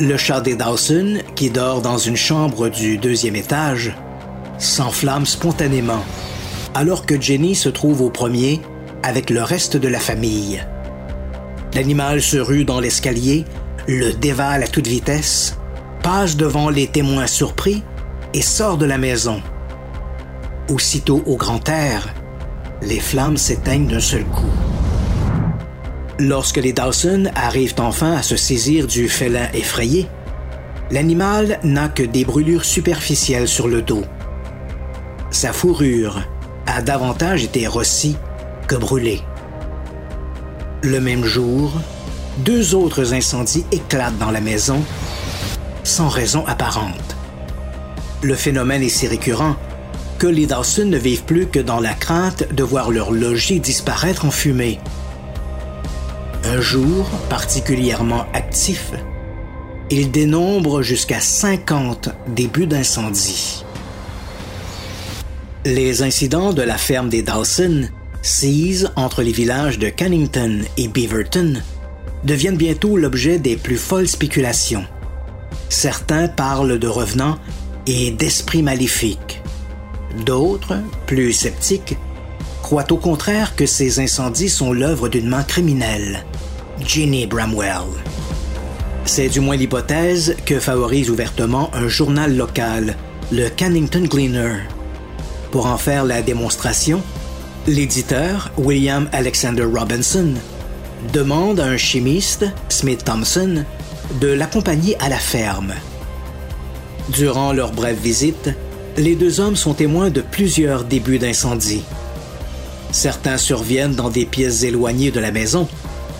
le 0.00 0.16
chat 0.16 0.40
des 0.40 0.54
Dawson, 0.54 1.18
qui 1.34 1.50
dort 1.50 1.82
dans 1.82 1.98
une 1.98 2.16
chambre 2.16 2.68
du 2.68 2.98
deuxième 2.98 3.36
étage, 3.36 3.94
s'enflamme 4.58 5.26
spontanément, 5.26 6.04
alors 6.74 7.06
que 7.06 7.20
Jenny 7.20 7.54
se 7.54 7.68
trouve 7.68 8.02
au 8.02 8.10
premier 8.10 8.60
avec 9.04 9.28
le 9.28 9.42
reste 9.42 9.76
de 9.76 9.86
la 9.86 10.00
famille. 10.00 10.64
L'animal 11.74 12.22
se 12.22 12.38
rue 12.38 12.64
dans 12.64 12.80
l'escalier, 12.80 13.44
le 13.86 14.12
dévale 14.12 14.62
à 14.62 14.66
toute 14.66 14.86
vitesse, 14.86 15.58
passe 16.02 16.36
devant 16.36 16.70
les 16.70 16.86
témoins 16.86 17.26
surpris 17.26 17.82
et 18.32 18.40
sort 18.40 18.78
de 18.78 18.86
la 18.86 18.96
maison. 18.96 19.42
Aussitôt 20.70 21.22
au 21.26 21.36
grand 21.36 21.68
air, 21.68 22.14
les 22.80 22.98
flammes 22.98 23.36
s'éteignent 23.36 23.88
d'un 23.88 24.00
seul 24.00 24.24
coup. 24.24 24.50
Lorsque 26.18 26.56
les 26.56 26.72
Dawson 26.72 27.24
arrivent 27.34 27.74
enfin 27.78 28.12
à 28.14 28.22
se 28.22 28.36
saisir 28.36 28.86
du 28.86 29.10
félin 29.10 29.48
effrayé, 29.52 30.08
l'animal 30.90 31.58
n'a 31.62 31.88
que 31.88 32.02
des 32.02 32.24
brûlures 32.24 32.64
superficielles 32.64 33.48
sur 33.48 33.68
le 33.68 33.82
dos. 33.82 34.04
Sa 35.30 35.52
fourrure 35.52 36.22
a 36.66 36.80
davantage 36.80 37.44
été 37.44 37.66
rossie 37.66 38.16
que 38.66 38.76
brûlée. 38.76 39.22
Le 40.82 41.00
même 41.00 41.24
jour, 41.24 41.72
deux 42.38 42.74
autres 42.74 43.14
incendies 43.14 43.64
éclatent 43.72 44.18
dans 44.18 44.30
la 44.30 44.40
maison 44.40 44.82
sans 45.82 46.08
raison 46.08 46.44
apparente. 46.46 47.16
Le 48.22 48.34
phénomène 48.34 48.82
est 48.82 48.88
si 48.88 49.06
récurrent 49.06 49.56
que 50.18 50.26
les 50.26 50.46
Dawson 50.46 50.86
ne 50.86 50.98
vivent 50.98 51.24
plus 51.24 51.46
que 51.46 51.58
dans 51.60 51.80
la 51.80 51.94
crainte 51.94 52.52
de 52.52 52.62
voir 52.62 52.90
leur 52.90 53.12
logis 53.12 53.60
disparaître 53.60 54.24
en 54.24 54.30
fumée 54.30 54.78
un 56.46 56.60
jour 56.60 57.06
particulièrement 57.30 58.26
actif, 58.34 58.92
il 59.90 60.10
dénombre 60.10 60.82
jusqu'à 60.82 61.20
50 61.20 62.10
débuts 62.28 62.66
d'incendie. 62.66 63.64
Les 65.64 66.02
incidents 66.02 66.52
de 66.52 66.62
la 66.62 66.76
ferme 66.76 67.08
des 67.08 67.22
Dawson, 67.22 67.88
sise 68.24 68.90
entre 68.96 69.22
les 69.22 69.32
villages 69.32 69.78
de 69.78 69.90
Cannington 69.90 70.62
et 70.76 70.88
Beaverton, 70.88 71.62
deviennent 72.24 72.56
bientôt 72.56 72.96
l'objet 72.96 73.38
des 73.38 73.56
plus 73.56 73.76
folles 73.76 74.08
spéculations. 74.08 74.84
Certains 75.68 76.28
parlent 76.28 76.78
de 76.78 76.88
revenants 76.88 77.38
et 77.86 78.10
d'esprits 78.10 78.62
maléfiques. 78.62 79.42
D'autres, 80.24 80.78
plus 81.06 81.32
sceptiques, 81.34 81.98
croient 82.62 82.90
au 82.92 82.96
contraire 82.96 83.54
que 83.56 83.66
ces 83.66 84.00
incendies 84.00 84.48
sont 84.48 84.72
l'œuvre 84.72 85.08
d'une 85.08 85.28
main 85.28 85.42
criminelle. 85.42 86.24
Ginny 86.80 87.26
Bramwell. 87.26 87.84
C'est 89.04 89.28
du 89.28 89.40
moins 89.40 89.56
l'hypothèse 89.56 90.34
que 90.46 90.60
favorise 90.60 91.10
ouvertement 91.10 91.70
un 91.74 91.88
journal 91.88 92.34
local, 92.34 92.96
le 93.30 93.50
Cannington 93.50 94.04
Gleaner. 94.04 94.60
Pour 95.50 95.66
en 95.66 95.76
faire 95.76 96.04
la 96.04 96.22
démonstration, 96.22 97.02
l'éditeur, 97.66 98.50
William 98.58 99.08
Alexander 99.12 99.64
Robinson, 99.64 100.34
demande 101.12 101.60
à 101.60 101.66
un 101.66 101.76
chimiste, 101.76 102.44
Smith 102.68 103.04
Thompson, 103.04 103.64
de 104.20 104.28
l'accompagner 104.28 104.96
à 105.00 105.08
la 105.08 105.18
ferme. 105.18 105.72
Durant 107.10 107.52
leur 107.52 107.72
brève 107.72 107.98
visite, 107.98 108.50
les 108.96 109.16
deux 109.16 109.40
hommes 109.40 109.56
sont 109.56 109.74
témoins 109.74 110.10
de 110.10 110.20
plusieurs 110.20 110.84
débuts 110.84 111.18
d'incendie. 111.18 111.82
Certains 112.92 113.38
surviennent 113.38 113.94
dans 113.94 114.10
des 114.10 114.26
pièces 114.26 114.62
éloignées 114.62 115.10
de 115.10 115.20
la 115.20 115.32
maison, 115.32 115.68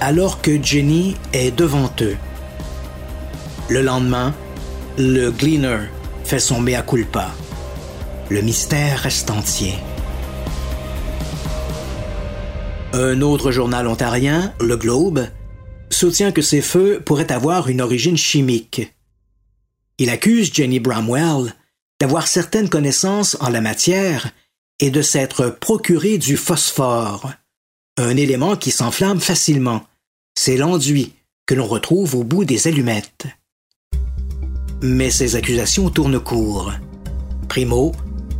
alors 0.00 0.40
que 0.40 0.62
Jenny 0.62 1.14
est 1.32 1.56
devant 1.56 1.90
eux. 2.00 2.16
Le 3.68 3.80
lendemain, 3.80 4.34
le 4.98 5.30
Gleaner 5.30 5.88
fait 6.24 6.40
son 6.40 6.60
mea 6.60 6.82
culpa. 6.82 7.30
Le 8.28 8.40
mystère 8.40 9.00
reste 9.00 9.30
entier. 9.30 9.74
Un 12.96 13.22
autre 13.22 13.50
journal 13.50 13.88
ontarien, 13.88 14.54
le 14.60 14.76
Globe, 14.76 15.26
soutient 15.90 16.30
que 16.30 16.42
ces 16.42 16.62
feux 16.62 17.02
pourraient 17.04 17.32
avoir 17.32 17.68
une 17.68 17.80
origine 17.80 18.16
chimique. 18.16 18.88
Il 19.98 20.10
accuse 20.10 20.54
Jenny 20.54 20.78
Bramwell 20.78 21.56
d'avoir 22.00 22.28
certaines 22.28 22.68
connaissances 22.68 23.36
en 23.40 23.48
la 23.48 23.60
matière 23.60 24.30
et 24.78 24.92
de 24.92 25.02
s'être 25.02 25.48
procuré 25.48 26.18
du 26.18 26.36
phosphore, 26.36 27.32
un 27.96 28.16
élément 28.16 28.54
qui 28.54 28.70
s'enflamme 28.70 29.20
facilement, 29.20 29.84
c'est 30.36 30.56
l'enduit 30.56 31.14
que 31.46 31.54
l'on 31.56 31.66
retrouve 31.66 32.14
au 32.14 32.22
bout 32.22 32.44
des 32.44 32.68
allumettes. 32.68 33.26
Mais 34.82 35.10
ces 35.10 35.34
accusations 35.34 35.90
tournent 35.90 36.20
court. 36.20 36.72
Primo, 37.48 37.90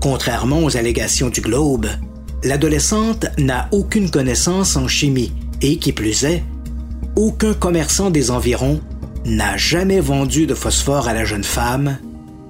contrairement 0.01 0.63
aux 0.63 0.77
allégations 0.77 1.29
du 1.29 1.41
Globe, 1.41 1.89
l'adolescente 2.45 3.27
n'a 3.39 3.69
aucune 3.73 4.11
connaissance 4.11 4.77
en 4.77 4.87
chimie 4.87 5.33
et, 5.63 5.79
qui 5.79 5.93
plus 5.93 6.25
est, 6.25 6.45
aucun 7.17 7.55
commerçant 7.55 8.11
des 8.11 8.31
environs 8.31 8.81
n'a 9.25 9.57
jamais 9.57 10.01
vendu 10.01 10.47
de 10.47 10.55
phosphore 10.55 11.09
à 11.09 11.15
la 11.15 11.25
jeune 11.25 11.45
femme, 11.45 11.99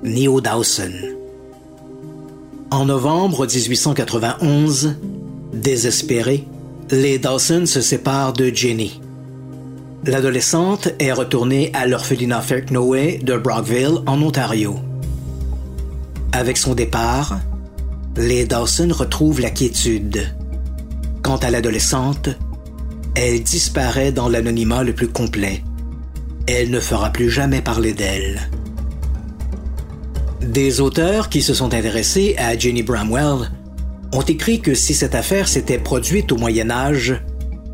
ni 0.03 0.27
au 0.27 0.41
Dawson. 0.41 0.93
En 2.71 2.87
novembre 2.87 3.47
1891, 3.47 4.97
désespérés, 5.53 6.45
les 6.91 7.19
Dawson 7.19 7.65
se 7.65 7.81
séparent 7.81 8.33
de 8.33 8.47
Jenny. 8.47 9.01
L'adolescente 10.05 10.89
est 10.99 11.13
retournée 11.13 11.71
à 11.73 11.87
l'orphelinat 11.87 12.41
Fairknoe 12.41 13.23
de 13.23 13.37
Brockville, 13.37 14.01
en 14.07 14.21
Ontario. 14.21 14.77
Avec 16.33 16.57
son 16.57 16.75
départ, 16.75 17.39
les 18.17 18.45
Dawson 18.45 18.91
retrouvent 18.93 19.41
la 19.41 19.51
quiétude. 19.51 20.35
Quant 21.23 21.37
à 21.37 21.51
l'adolescente, 21.51 22.29
elle 23.15 23.43
disparaît 23.43 24.13
dans 24.13 24.29
l'anonymat 24.29 24.83
le 24.83 24.93
plus 24.93 25.09
complet. 25.09 25.63
Elle 26.47 26.71
ne 26.71 26.81
fera 26.81 27.11
plus 27.11 27.31
jamais 27.31 27.63
parler 27.63 27.93
d'elle. 27.93 28.51
Des 30.41 30.81
auteurs 30.81 31.29
qui 31.29 31.43
se 31.43 31.55
sont 31.55 31.73
intéressés 31.75 32.35
à 32.39 32.57
Jenny 32.57 32.83
Bramwell 32.83 33.51
ont 34.13 34.23
écrit 34.23 34.61
que 34.61 34.75
si 34.75 34.95
cette 34.95 35.15
affaire 35.15 35.49
s'était 35.49 35.79
produite 35.79 36.31
au 36.33 36.37
Moyen 36.37 36.71
Âge, 36.71 37.21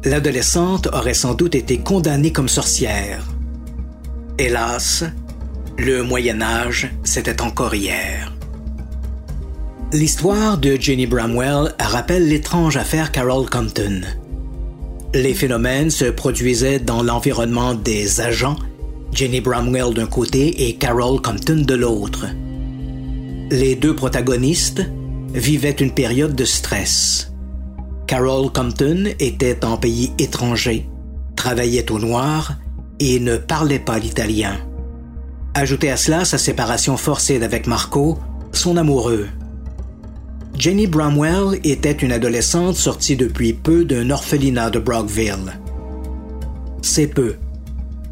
l'adolescente 0.05 0.89
aurait 0.93 1.15
sans 1.15 1.35
doute 1.35 1.55
été 1.55 1.79
condamnée 1.79 2.33
comme 2.33 2.49
sorcière. 2.49 3.27
Hélas, 4.39 5.05
le 5.77 6.03
Moyen 6.03 6.41
Âge, 6.41 6.91
c'était 7.05 7.43
encore 7.43 7.75
hier. 7.75 8.33
L'histoire 9.93 10.57
de 10.57 10.77
Jenny 10.77 11.05
Bramwell 11.05 11.75
rappelle 11.81 12.29
l'étrange 12.29 12.77
affaire 12.77 13.11
Carol 13.11 13.51
Compton. 13.51 14.03
Les 15.15 15.35
phénomènes 15.35 15.91
se 15.91 16.05
produisaient 16.05 16.79
dans 16.79 17.03
l'environnement 17.03 17.75
des 17.75 18.21
agents, 18.21 18.55
Jenny 19.13 19.41
Bramwell 19.41 19.93
d'un 19.93 20.07
côté 20.07 20.69
et 20.69 20.77
Carol 20.77 21.21
Compton 21.21 21.65
de 21.67 21.75
l'autre. 21.75 22.27
Les 23.51 23.75
deux 23.75 23.97
protagonistes 23.97 24.81
vivaient 25.35 25.71
une 25.71 25.91
période 25.91 26.37
de 26.37 26.45
stress. 26.45 27.33
Carol 28.07 28.53
Compton 28.53 29.07
était 29.19 29.65
en 29.65 29.77
pays 29.77 30.13
étranger, 30.21 30.89
travaillait 31.35 31.91
au 31.91 31.99
noir 31.99 32.55
et 33.01 33.19
ne 33.19 33.39
parlait 33.39 33.81
pas 33.81 33.99
l'italien. 33.99 34.57
Ajoutez 35.55 35.91
à 35.91 35.97
cela 35.97 36.25
sa 36.25 36.39
séparation 36.39 36.97
forcée 36.97 37.41
d'avec 37.41 37.67
Marco, 37.67 38.21
son 38.53 38.77
amoureux. 38.77 39.27
Jenny 40.61 40.87
Bramwell 40.87 41.59
était 41.65 41.91
une 41.91 42.13
adolescente 42.13 42.77
sortie 42.77 43.17
depuis 43.17 43.55
peu 43.55 43.83
d'un 43.83 44.11
orphelinat 44.11 44.69
de 44.69 44.79
Brockville. 44.79 45.59
C'est 46.83 47.07
peu, 47.07 47.37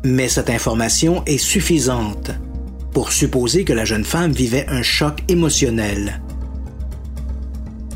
mais 0.02 0.30
cette 0.30 0.48
information 0.48 1.22
est 1.26 1.36
suffisante 1.36 2.30
pour 2.94 3.12
supposer 3.12 3.66
que 3.66 3.74
la 3.74 3.84
jeune 3.84 4.06
femme 4.06 4.32
vivait 4.32 4.64
un 4.68 4.80
choc 4.80 5.18
émotionnel. 5.28 6.22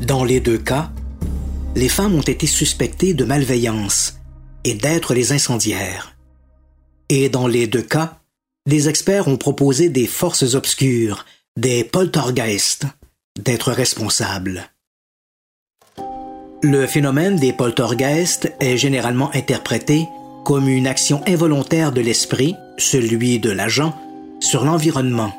Dans 0.05 0.23
les 0.23 0.39
deux 0.39 0.59
cas, 0.59 0.91
les 1.75 1.89
femmes 1.89 2.13
ont 2.13 2.21
été 2.21 2.45
suspectées 2.45 3.15
de 3.15 3.25
malveillance 3.25 4.19
et 4.65 4.75
d'être 4.75 5.15
les 5.15 5.31
incendiaires. 5.31 6.15
Et 7.09 7.27
dans 7.27 7.47
les 7.47 7.65
deux 7.65 7.81
cas, 7.81 8.19
des 8.67 8.87
experts 8.87 9.27
ont 9.27 9.37
proposé 9.37 9.89
des 9.89 10.05
forces 10.05 10.53
obscures, 10.53 11.25
des 11.57 11.83
poltergeists, 11.83 12.85
d'être 13.39 13.71
responsable. 13.71 14.69
Le 16.61 16.85
phénomène 16.85 17.35
des 17.35 17.51
poltergeists 17.51 18.53
est 18.59 18.77
généralement 18.77 19.31
interprété 19.33 20.07
comme 20.45 20.69
une 20.69 20.87
action 20.87 21.21
involontaire 21.27 21.91
de 21.91 22.01
l'esprit, 22.01 22.55
celui 22.77 23.39
de 23.39 23.49
l'agent, 23.49 23.97
sur 24.39 24.65
l'environnement. 24.65 25.33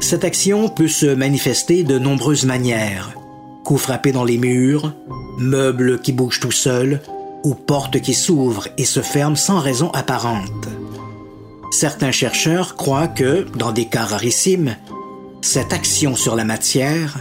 Cette 0.00 0.24
action 0.24 0.68
peut 0.68 0.88
se 0.88 1.06
manifester 1.06 1.82
de 1.82 1.98
nombreuses 1.98 2.44
manières. 2.44 3.12
Coups 3.64 3.82
frappés 3.82 4.12
dans 4.12 4.24
les 4.24 4.38
murs, 4.38 4.92
meubles 5.38 6.00
qui 6.00 6.12
bougent 6.12 6.40
tout 6.40 6.52
seuls, 6.52 7.02
ou 7.44 7.54
portes 7.54 8.00
qui 8.00 8.14
s'ouvrent 8.14 8.68
et 8.78 8.84
se 8.84 9.00
ferment 9.00 9.36
sans 9.36 9.60
raison 9.60 9.90
apparente. 9.90 10.68
Certains 11.70 12.12
chercheurs 12.12 12.76
croient 12.76 13.08
que, 13.08 13.46
dans 13.56 13.72
des 13.72 13.86
cas 13.86 14.04
rarissimes, 14.04 14.76
cette 15.46 15.72
action 15.72 16.16
sur 16.16 16.34
la 16.34 16.44
matière 16.44 17.18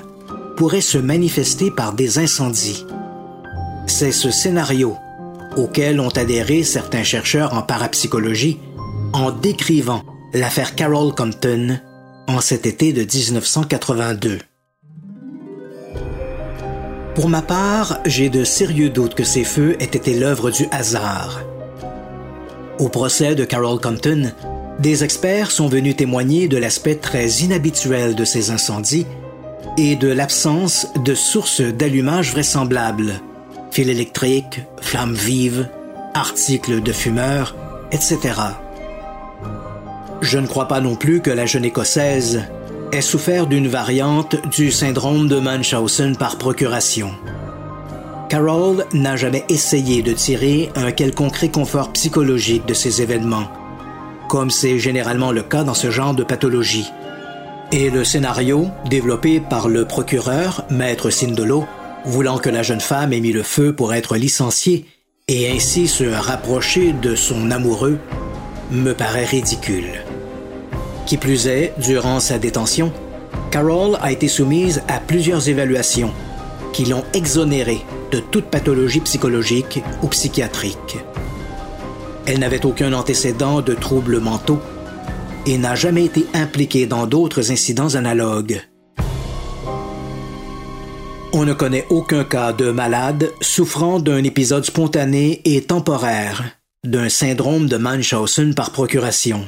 pourrait 0.58 0.82
se 0.82 0.98
manifester 0.98 1.70
par 1.70 1.94
des 1.94 2.18
incendies. 2.18 2.86
C'est 3.86 4.12
ce 4.12 4.32
scénario 4.32 4.98
auquel 5.56 6.00
ont 6.00 6.10
adhéré 6.10 6.64
certains 6.64 7.04
chercheurs 7.04 7.54
en 7.54 7.62
parapsychologie 7.62 8.60
en 9.14 9.32
décrivant 9.32 10.04
l'affaire 10.34 10.76
Carol 10.76 11.14
Compton 11.14 11.80
en 12.28 12.42
cet 12.42 12.66
été 12.66 12.94
de 12.94 13.02
1982. 13.02 14.40
Pour 17.14 17.30
ma 17.30 17.44
part, 17.44 18.00
j'ai 18.06 18.30
de 18.30 18.44
sérieux 18.44 18.90
doutes 18.90 19.16
que 19.16 19.24
ces 19.24 19.44
feux 19.44 19.78
aient 19.80 19.86
été 19.86 20.20
l'œuvre 20.20 20.50
du 20.50 20.68
hasard. 20.72 21.42
Au 22.80 22.90
procès 22.90 23.36
de 23.36 23.46
Carol 23.46 23.80
Compton, 23.80 24.34
des 24.80 25.04
experts 25.04 25.52
sont 25.52 25.68
venus 25.68 25.96
témoigner 25.96 26.48
de 26.48 26.58
l'aspect 26.58 26.96
très 26.96 27.28
inhabituel 27.28 28.16
de 28.16 28.26
ces 28.26 28.52
incendies 28.52 29.08
et 29.78 29.96
de 29.96 30.10
l'absence 30.10 30.88
de 31.04 31.16
sources 31.16 31.62
d'allumage 31.62 32.32
vraisemblables, 32.32 33.22
fils 33.72 33.90
électriques, 33.90 34.62
flammes 34.82 35.14
vives, 35.14 35.70
articles 36.14 36.82
de 36.82 36.92
fumeurs, 36.92 37.56
etc. 37.92 38.20
Je 40.22 40.38
ne 40.38 40.48
crois 40.48 40.68
pas 40.68 40.82
non 40.82 40.96
plus 40.96 41.22
que 41.22 41.32
la 41.32 41.46
jeune 41.46 41.66
Écossaise 41.66 42.44
ait 42.92 43.02
souffert 43.02 43.48
d'une 43.48 43.68
variante 43.68 44.36
du 44.56 44.72
syndrome 44.72 45.28
de 45.28 45.40
Munchausen 45.40 46.16
par 46.16 46.38
procuration. 46.38 47.12
Carol 48.30 48.86
n'a 48.94 49.16
jamais 49.16 49.46
essayé 49.50 50.02
de 50.02 50.14
tirer 50.14 50.70
un 50.76 50.92
quelconque 50.92 51.38
réconfort 51.38 51.92
psychologique 51.94 52.66
de 52.66 52.74
ces 52.74 53.02
événements 53.02 53.48
comme 54.28 54.52
c'est 54.52 54.80
généralement 54.80 55.32
le 55.32 55.44
cas 55.44 55.64
dans 55.64 55.74
ce 55.74 55.92
genre 55.92 56.14
de 56.14 56.24
pathologie. 56.24 56.92
Et 57.72 57.90
le 57.90 58.04
scénario, 58.04 58.68
développé 58.90 59.40
par 59.40 59.68
le 59.68 59.86
procureur, 59.86 60.66
maître 60.70 61.10
Sindolo, 61.10 61.66
voulant 62.06 62.38
que 62.38 62.50
la 62.50 62.64
jeune 62.64 62.82
femme 62.82 63.14
ait 63.14 63.20
mis 63.20 63.32
le 63.32 63.44
feu 63.44 63.74
pour 63.74 63.94
être 63.94 64.16
licenciée 64.16 64.86
et 65.28 65.50
ainsi 65.50 65.88
se 65.88 66.04
rapprocher 66.04 66.94
de 66.94 67.16
son 67.16 67.50
amoureux, 67.50 67.98
me 68.72 68.94
paraît 68.94 69.26
ridicule. 69.26 70.04
Qui 71.06 71.18
plus 71.18 71.48
est, 71.48 71.74
durant 71.80 72.20
sa 72.20 72.38
détention, 72.38 72.92
Carol 73.52 73.98
a 74.02 74.12
été 74.12 74.28
soumise 74.28 74.84
à 74.88 75.00
plusieurs 75.00 75.50
évaluations 75.50 76.14
qui 76.74 76.86
l'ont 76.86 77.04
exonérée 77.14 77.82
de 78.12 78.20
toute 78.20 78.46
pathologie 78.46 79.00
psychologique 79.00 79.82
ou 80.04 80.08
psychiatrique. 80.08 80.98
Elle 82.28 82.40
n'avait 82.40 82.66
aucun 82.66 82.94
antécédent 82.94 83.62
de 83.62 83.76
troubles 83.76 84.20
mentaux 84.20 84.60
et 85.46 85.58
n'a 85.58 85.76
jamais 85.76 86.06
été 86.06 86.26
impliquée 86.34 86.88
dans 86.88 87.06
d'autres 87.06 87.52
incidents 87.52 87.94
analogues. 87.94 88.62
On 91.34 91.46
ne 91.46 91.54
connaît 91.54 91.86
aucun 91.90 92.24
cas 92.24 92.54
de 92.54 92.72
malade 92.72 93.32
souffrant 93.42 94.00
d'un 94.00 94.24
épisode 94.24 94.66
spontané 94.66 95.42
et 95.46 95.62
temporaire 95.62 96.44
d'un 96.84 97.10
syndrome 97.10 97.68
de 97.68 97.78
Munchausen 97.78 98.56
par 98.56 98.72
procuration. 98.72 99.46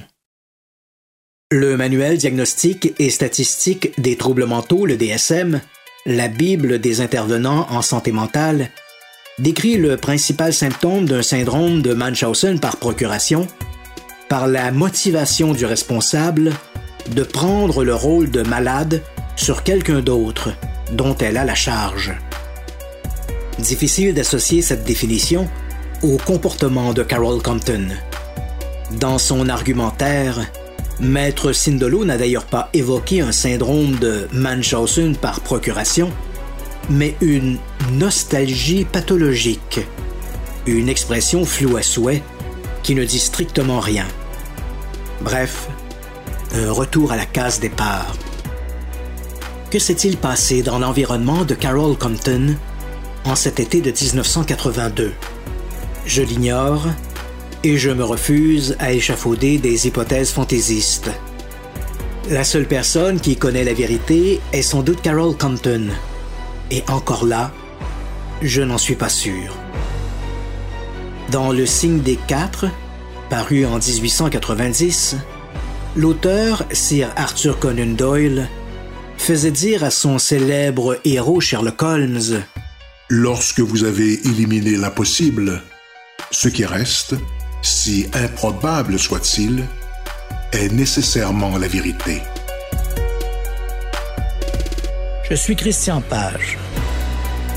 Le 1.50 1.78
manuel 1.78 2.18
diagnostique 2.18 2.94
et 3.00 3.10
statistique 3.10 3.94
des 4.00 4.18
troubles 4.18 4.46
mentaux, 4.46 4.86
le 4.86 4.98
DSM, 4.98 5.62
la 6.06 6.28
Bible 6.28 6.80
des 6.80 7.00
intervenants 7.00 7.68
en 7.70 7.82
santé 7.82 8.12
mentale, 8.12 8.70
décrit 9.40 9.78
le 9.78 9.98
principal 9.98 10.54
symptôme 10.54 11.06
d'un 11.06 11.22
syndrome 11.22 11.82
de 11.82 11.94
Munchausen 11.94 12.60
par 12.60 12.78
procuration 12.78 13.48
par 14.30 14.48
la 14.48 14.72
motivation 14.72 15.54
du 15.54 15.66
responsable 15.66 16.52
de 17.12 17.24
prendre 17.24 17.84
le 17.84 17.96
rôle 17.96 18.30
de 18.30 18.42
malade 18.42 19.02
sur 19.36 19.64
quelqu'un 19.64 20.02
d'autre 20.02 20.50
dont 20.92 21.16
elle 21.18 21.38
a 21.38 21.46
la 21.46 21.56
charge. 21.56 22.14
Difficile 23.60 24.14
d'associer 24.14 24.62
cette 24.62 24.84
définition 24.84 25.48
au 26.04 26.18
comportement 26.18 26.94
de 26.94 27.04
Carol 27.04 27.42
Compton. 27.42 27.88
Dans 29.00 29.18
son 29.18 29.50
argumentaire, 29.50 30.40
Maître 31.00 31.52
Sindolo 31.52 32.06
n'a 32.06 32.18
d'ailleurs 32.18 32.46
pas 32.46 32.70
évoqué 32.74 33.22
un 33.22 33.32
syndrome 33.32 33.98
de 33.98 34.28
Munchausen 34.32 35.16
par 35.16 35.42
procuration, 35.42 36.12
mais 36.90 37.16
une 37.22 37.58
nostalgie 37.94 38.86
pathologique, 38.86 39.82
Une 40.66 40.90
expression 40.90 41.46
floue 41.46 41.78
à 41.78 41.82
souhait 41.82 42.22
qui 42.84 42.94
ne 42.94 43.06
dit 43.06 43.20
strictement 43.20 43.80
rien. 43.80 44.06
Bref, 45.22 45.70
un 46.54 46.72
retour 46.72 47.14
à 47.14 47.16
la 47.16 47.26
case 47.26 47.60
départ. 47.62 48.14
Que 49.72 49.80
s'est-il 49.80 50.18
passé 50.18 50.64
dans 50.64 50.80
l'environnement 50.80 51.46
de 51.46 51.54
Carol 51.54 51.98
Compton 51.98 52.56
en 53.26 53.36
cet 53.36 53.60
été 53.60 53.82
de 53.82 53.92
1982 53.92 55.14
Je 56.06 56.22
l'ignore 56.22 56.86
et 57.64 57.78
je 57.78 57.90
me 57.90 58.04
refuse 58.04 58.76
à 58.80 58.94
échafauder 58.94 59.58
des 59.58 59.88
hypothèses 59.88 60.32
fantaisistes. 60.32 61.10
La 62.30 62.44
seule 62.44 62.68
personne 62.68 63.20
qui 63.20 63.38
connaît 63.38 63.64
la 63.64 63.74
vérité 63.74 64.42
est 64.54 64.62
sans 64.62 64.84
doute 64.84 65.02
Carol 65.02 65.36
Compton. 65.38 65.88
Et 66.72 66.84
encore 66.90 67.26
là, 67.26 67.52
je 68.42 68.62
n'en 68.62 68.78
suis 68.78 68.96
pas 68.96 69.10
sûr. 69.10 69.56
Dans 71.32 71.52
Le 71.52 71.66
signe 71.66 72.02
des 72.02 72.18
quatre, 72.28 72.66
paru 73.30 73.66
en 73.66 73.80
1890, 73.80 75.16
l'auteur, 75.96 76.66
Sir 76.72 77.10
Arthur 77.16 77.60
Conan 77.60 77.96
Doyle, 77.98 78.48
faisait 79.18 79.52
dire 79.52 79.84
à 79.84 79.90
son 79.90 80.20
célèbre 80.20 81.00
héros 81.04 81.42
Sherlock 81.42 81.82
Holmes 81.82 82.44
Lorsque 83.10 83.62
vous 83.62 83.84
avez 83.84 84.14
éliminé 84.28 84.72
l'impossible, 84.72 85.62
ce 86.32 86.50
qui 86.50 86.66
reste, 86.66 87.16
si 87.62 88.06
improbable 88.14 89.00
soit-il, 89.00 89.64
est 90.52 90.72
nécessairement 90.72 91.58
la 91.58 91.68
vérité. 91.68 92.22
Je 95.30 95.36
suis 95.36 95.58
Christian 95.58 96.00
Page. 96.00 96.58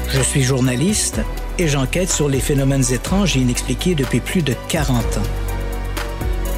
Je 0.08 0.20
suis 0.20 0.42
journaliste 0.42 1.20
et 1.56 1.68
j'enquête 1.68 2.10
sur 2.10 2.28
les 2.28 2.40
phénomènes 2.40 2.82
étranges 2.92 3.36
et 3.36 3.40
inexpliqués 3.40 3.94
depuis 3.94 4.18
plus 4.18 4.42
de 4.42 4.54
40 4.68 4.96
ans. 4.96 5.30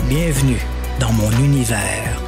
Bienvenue 0.09 0.61
dans 0.98 1.12
mon 1.12 1.31
univers. 1.33 2.21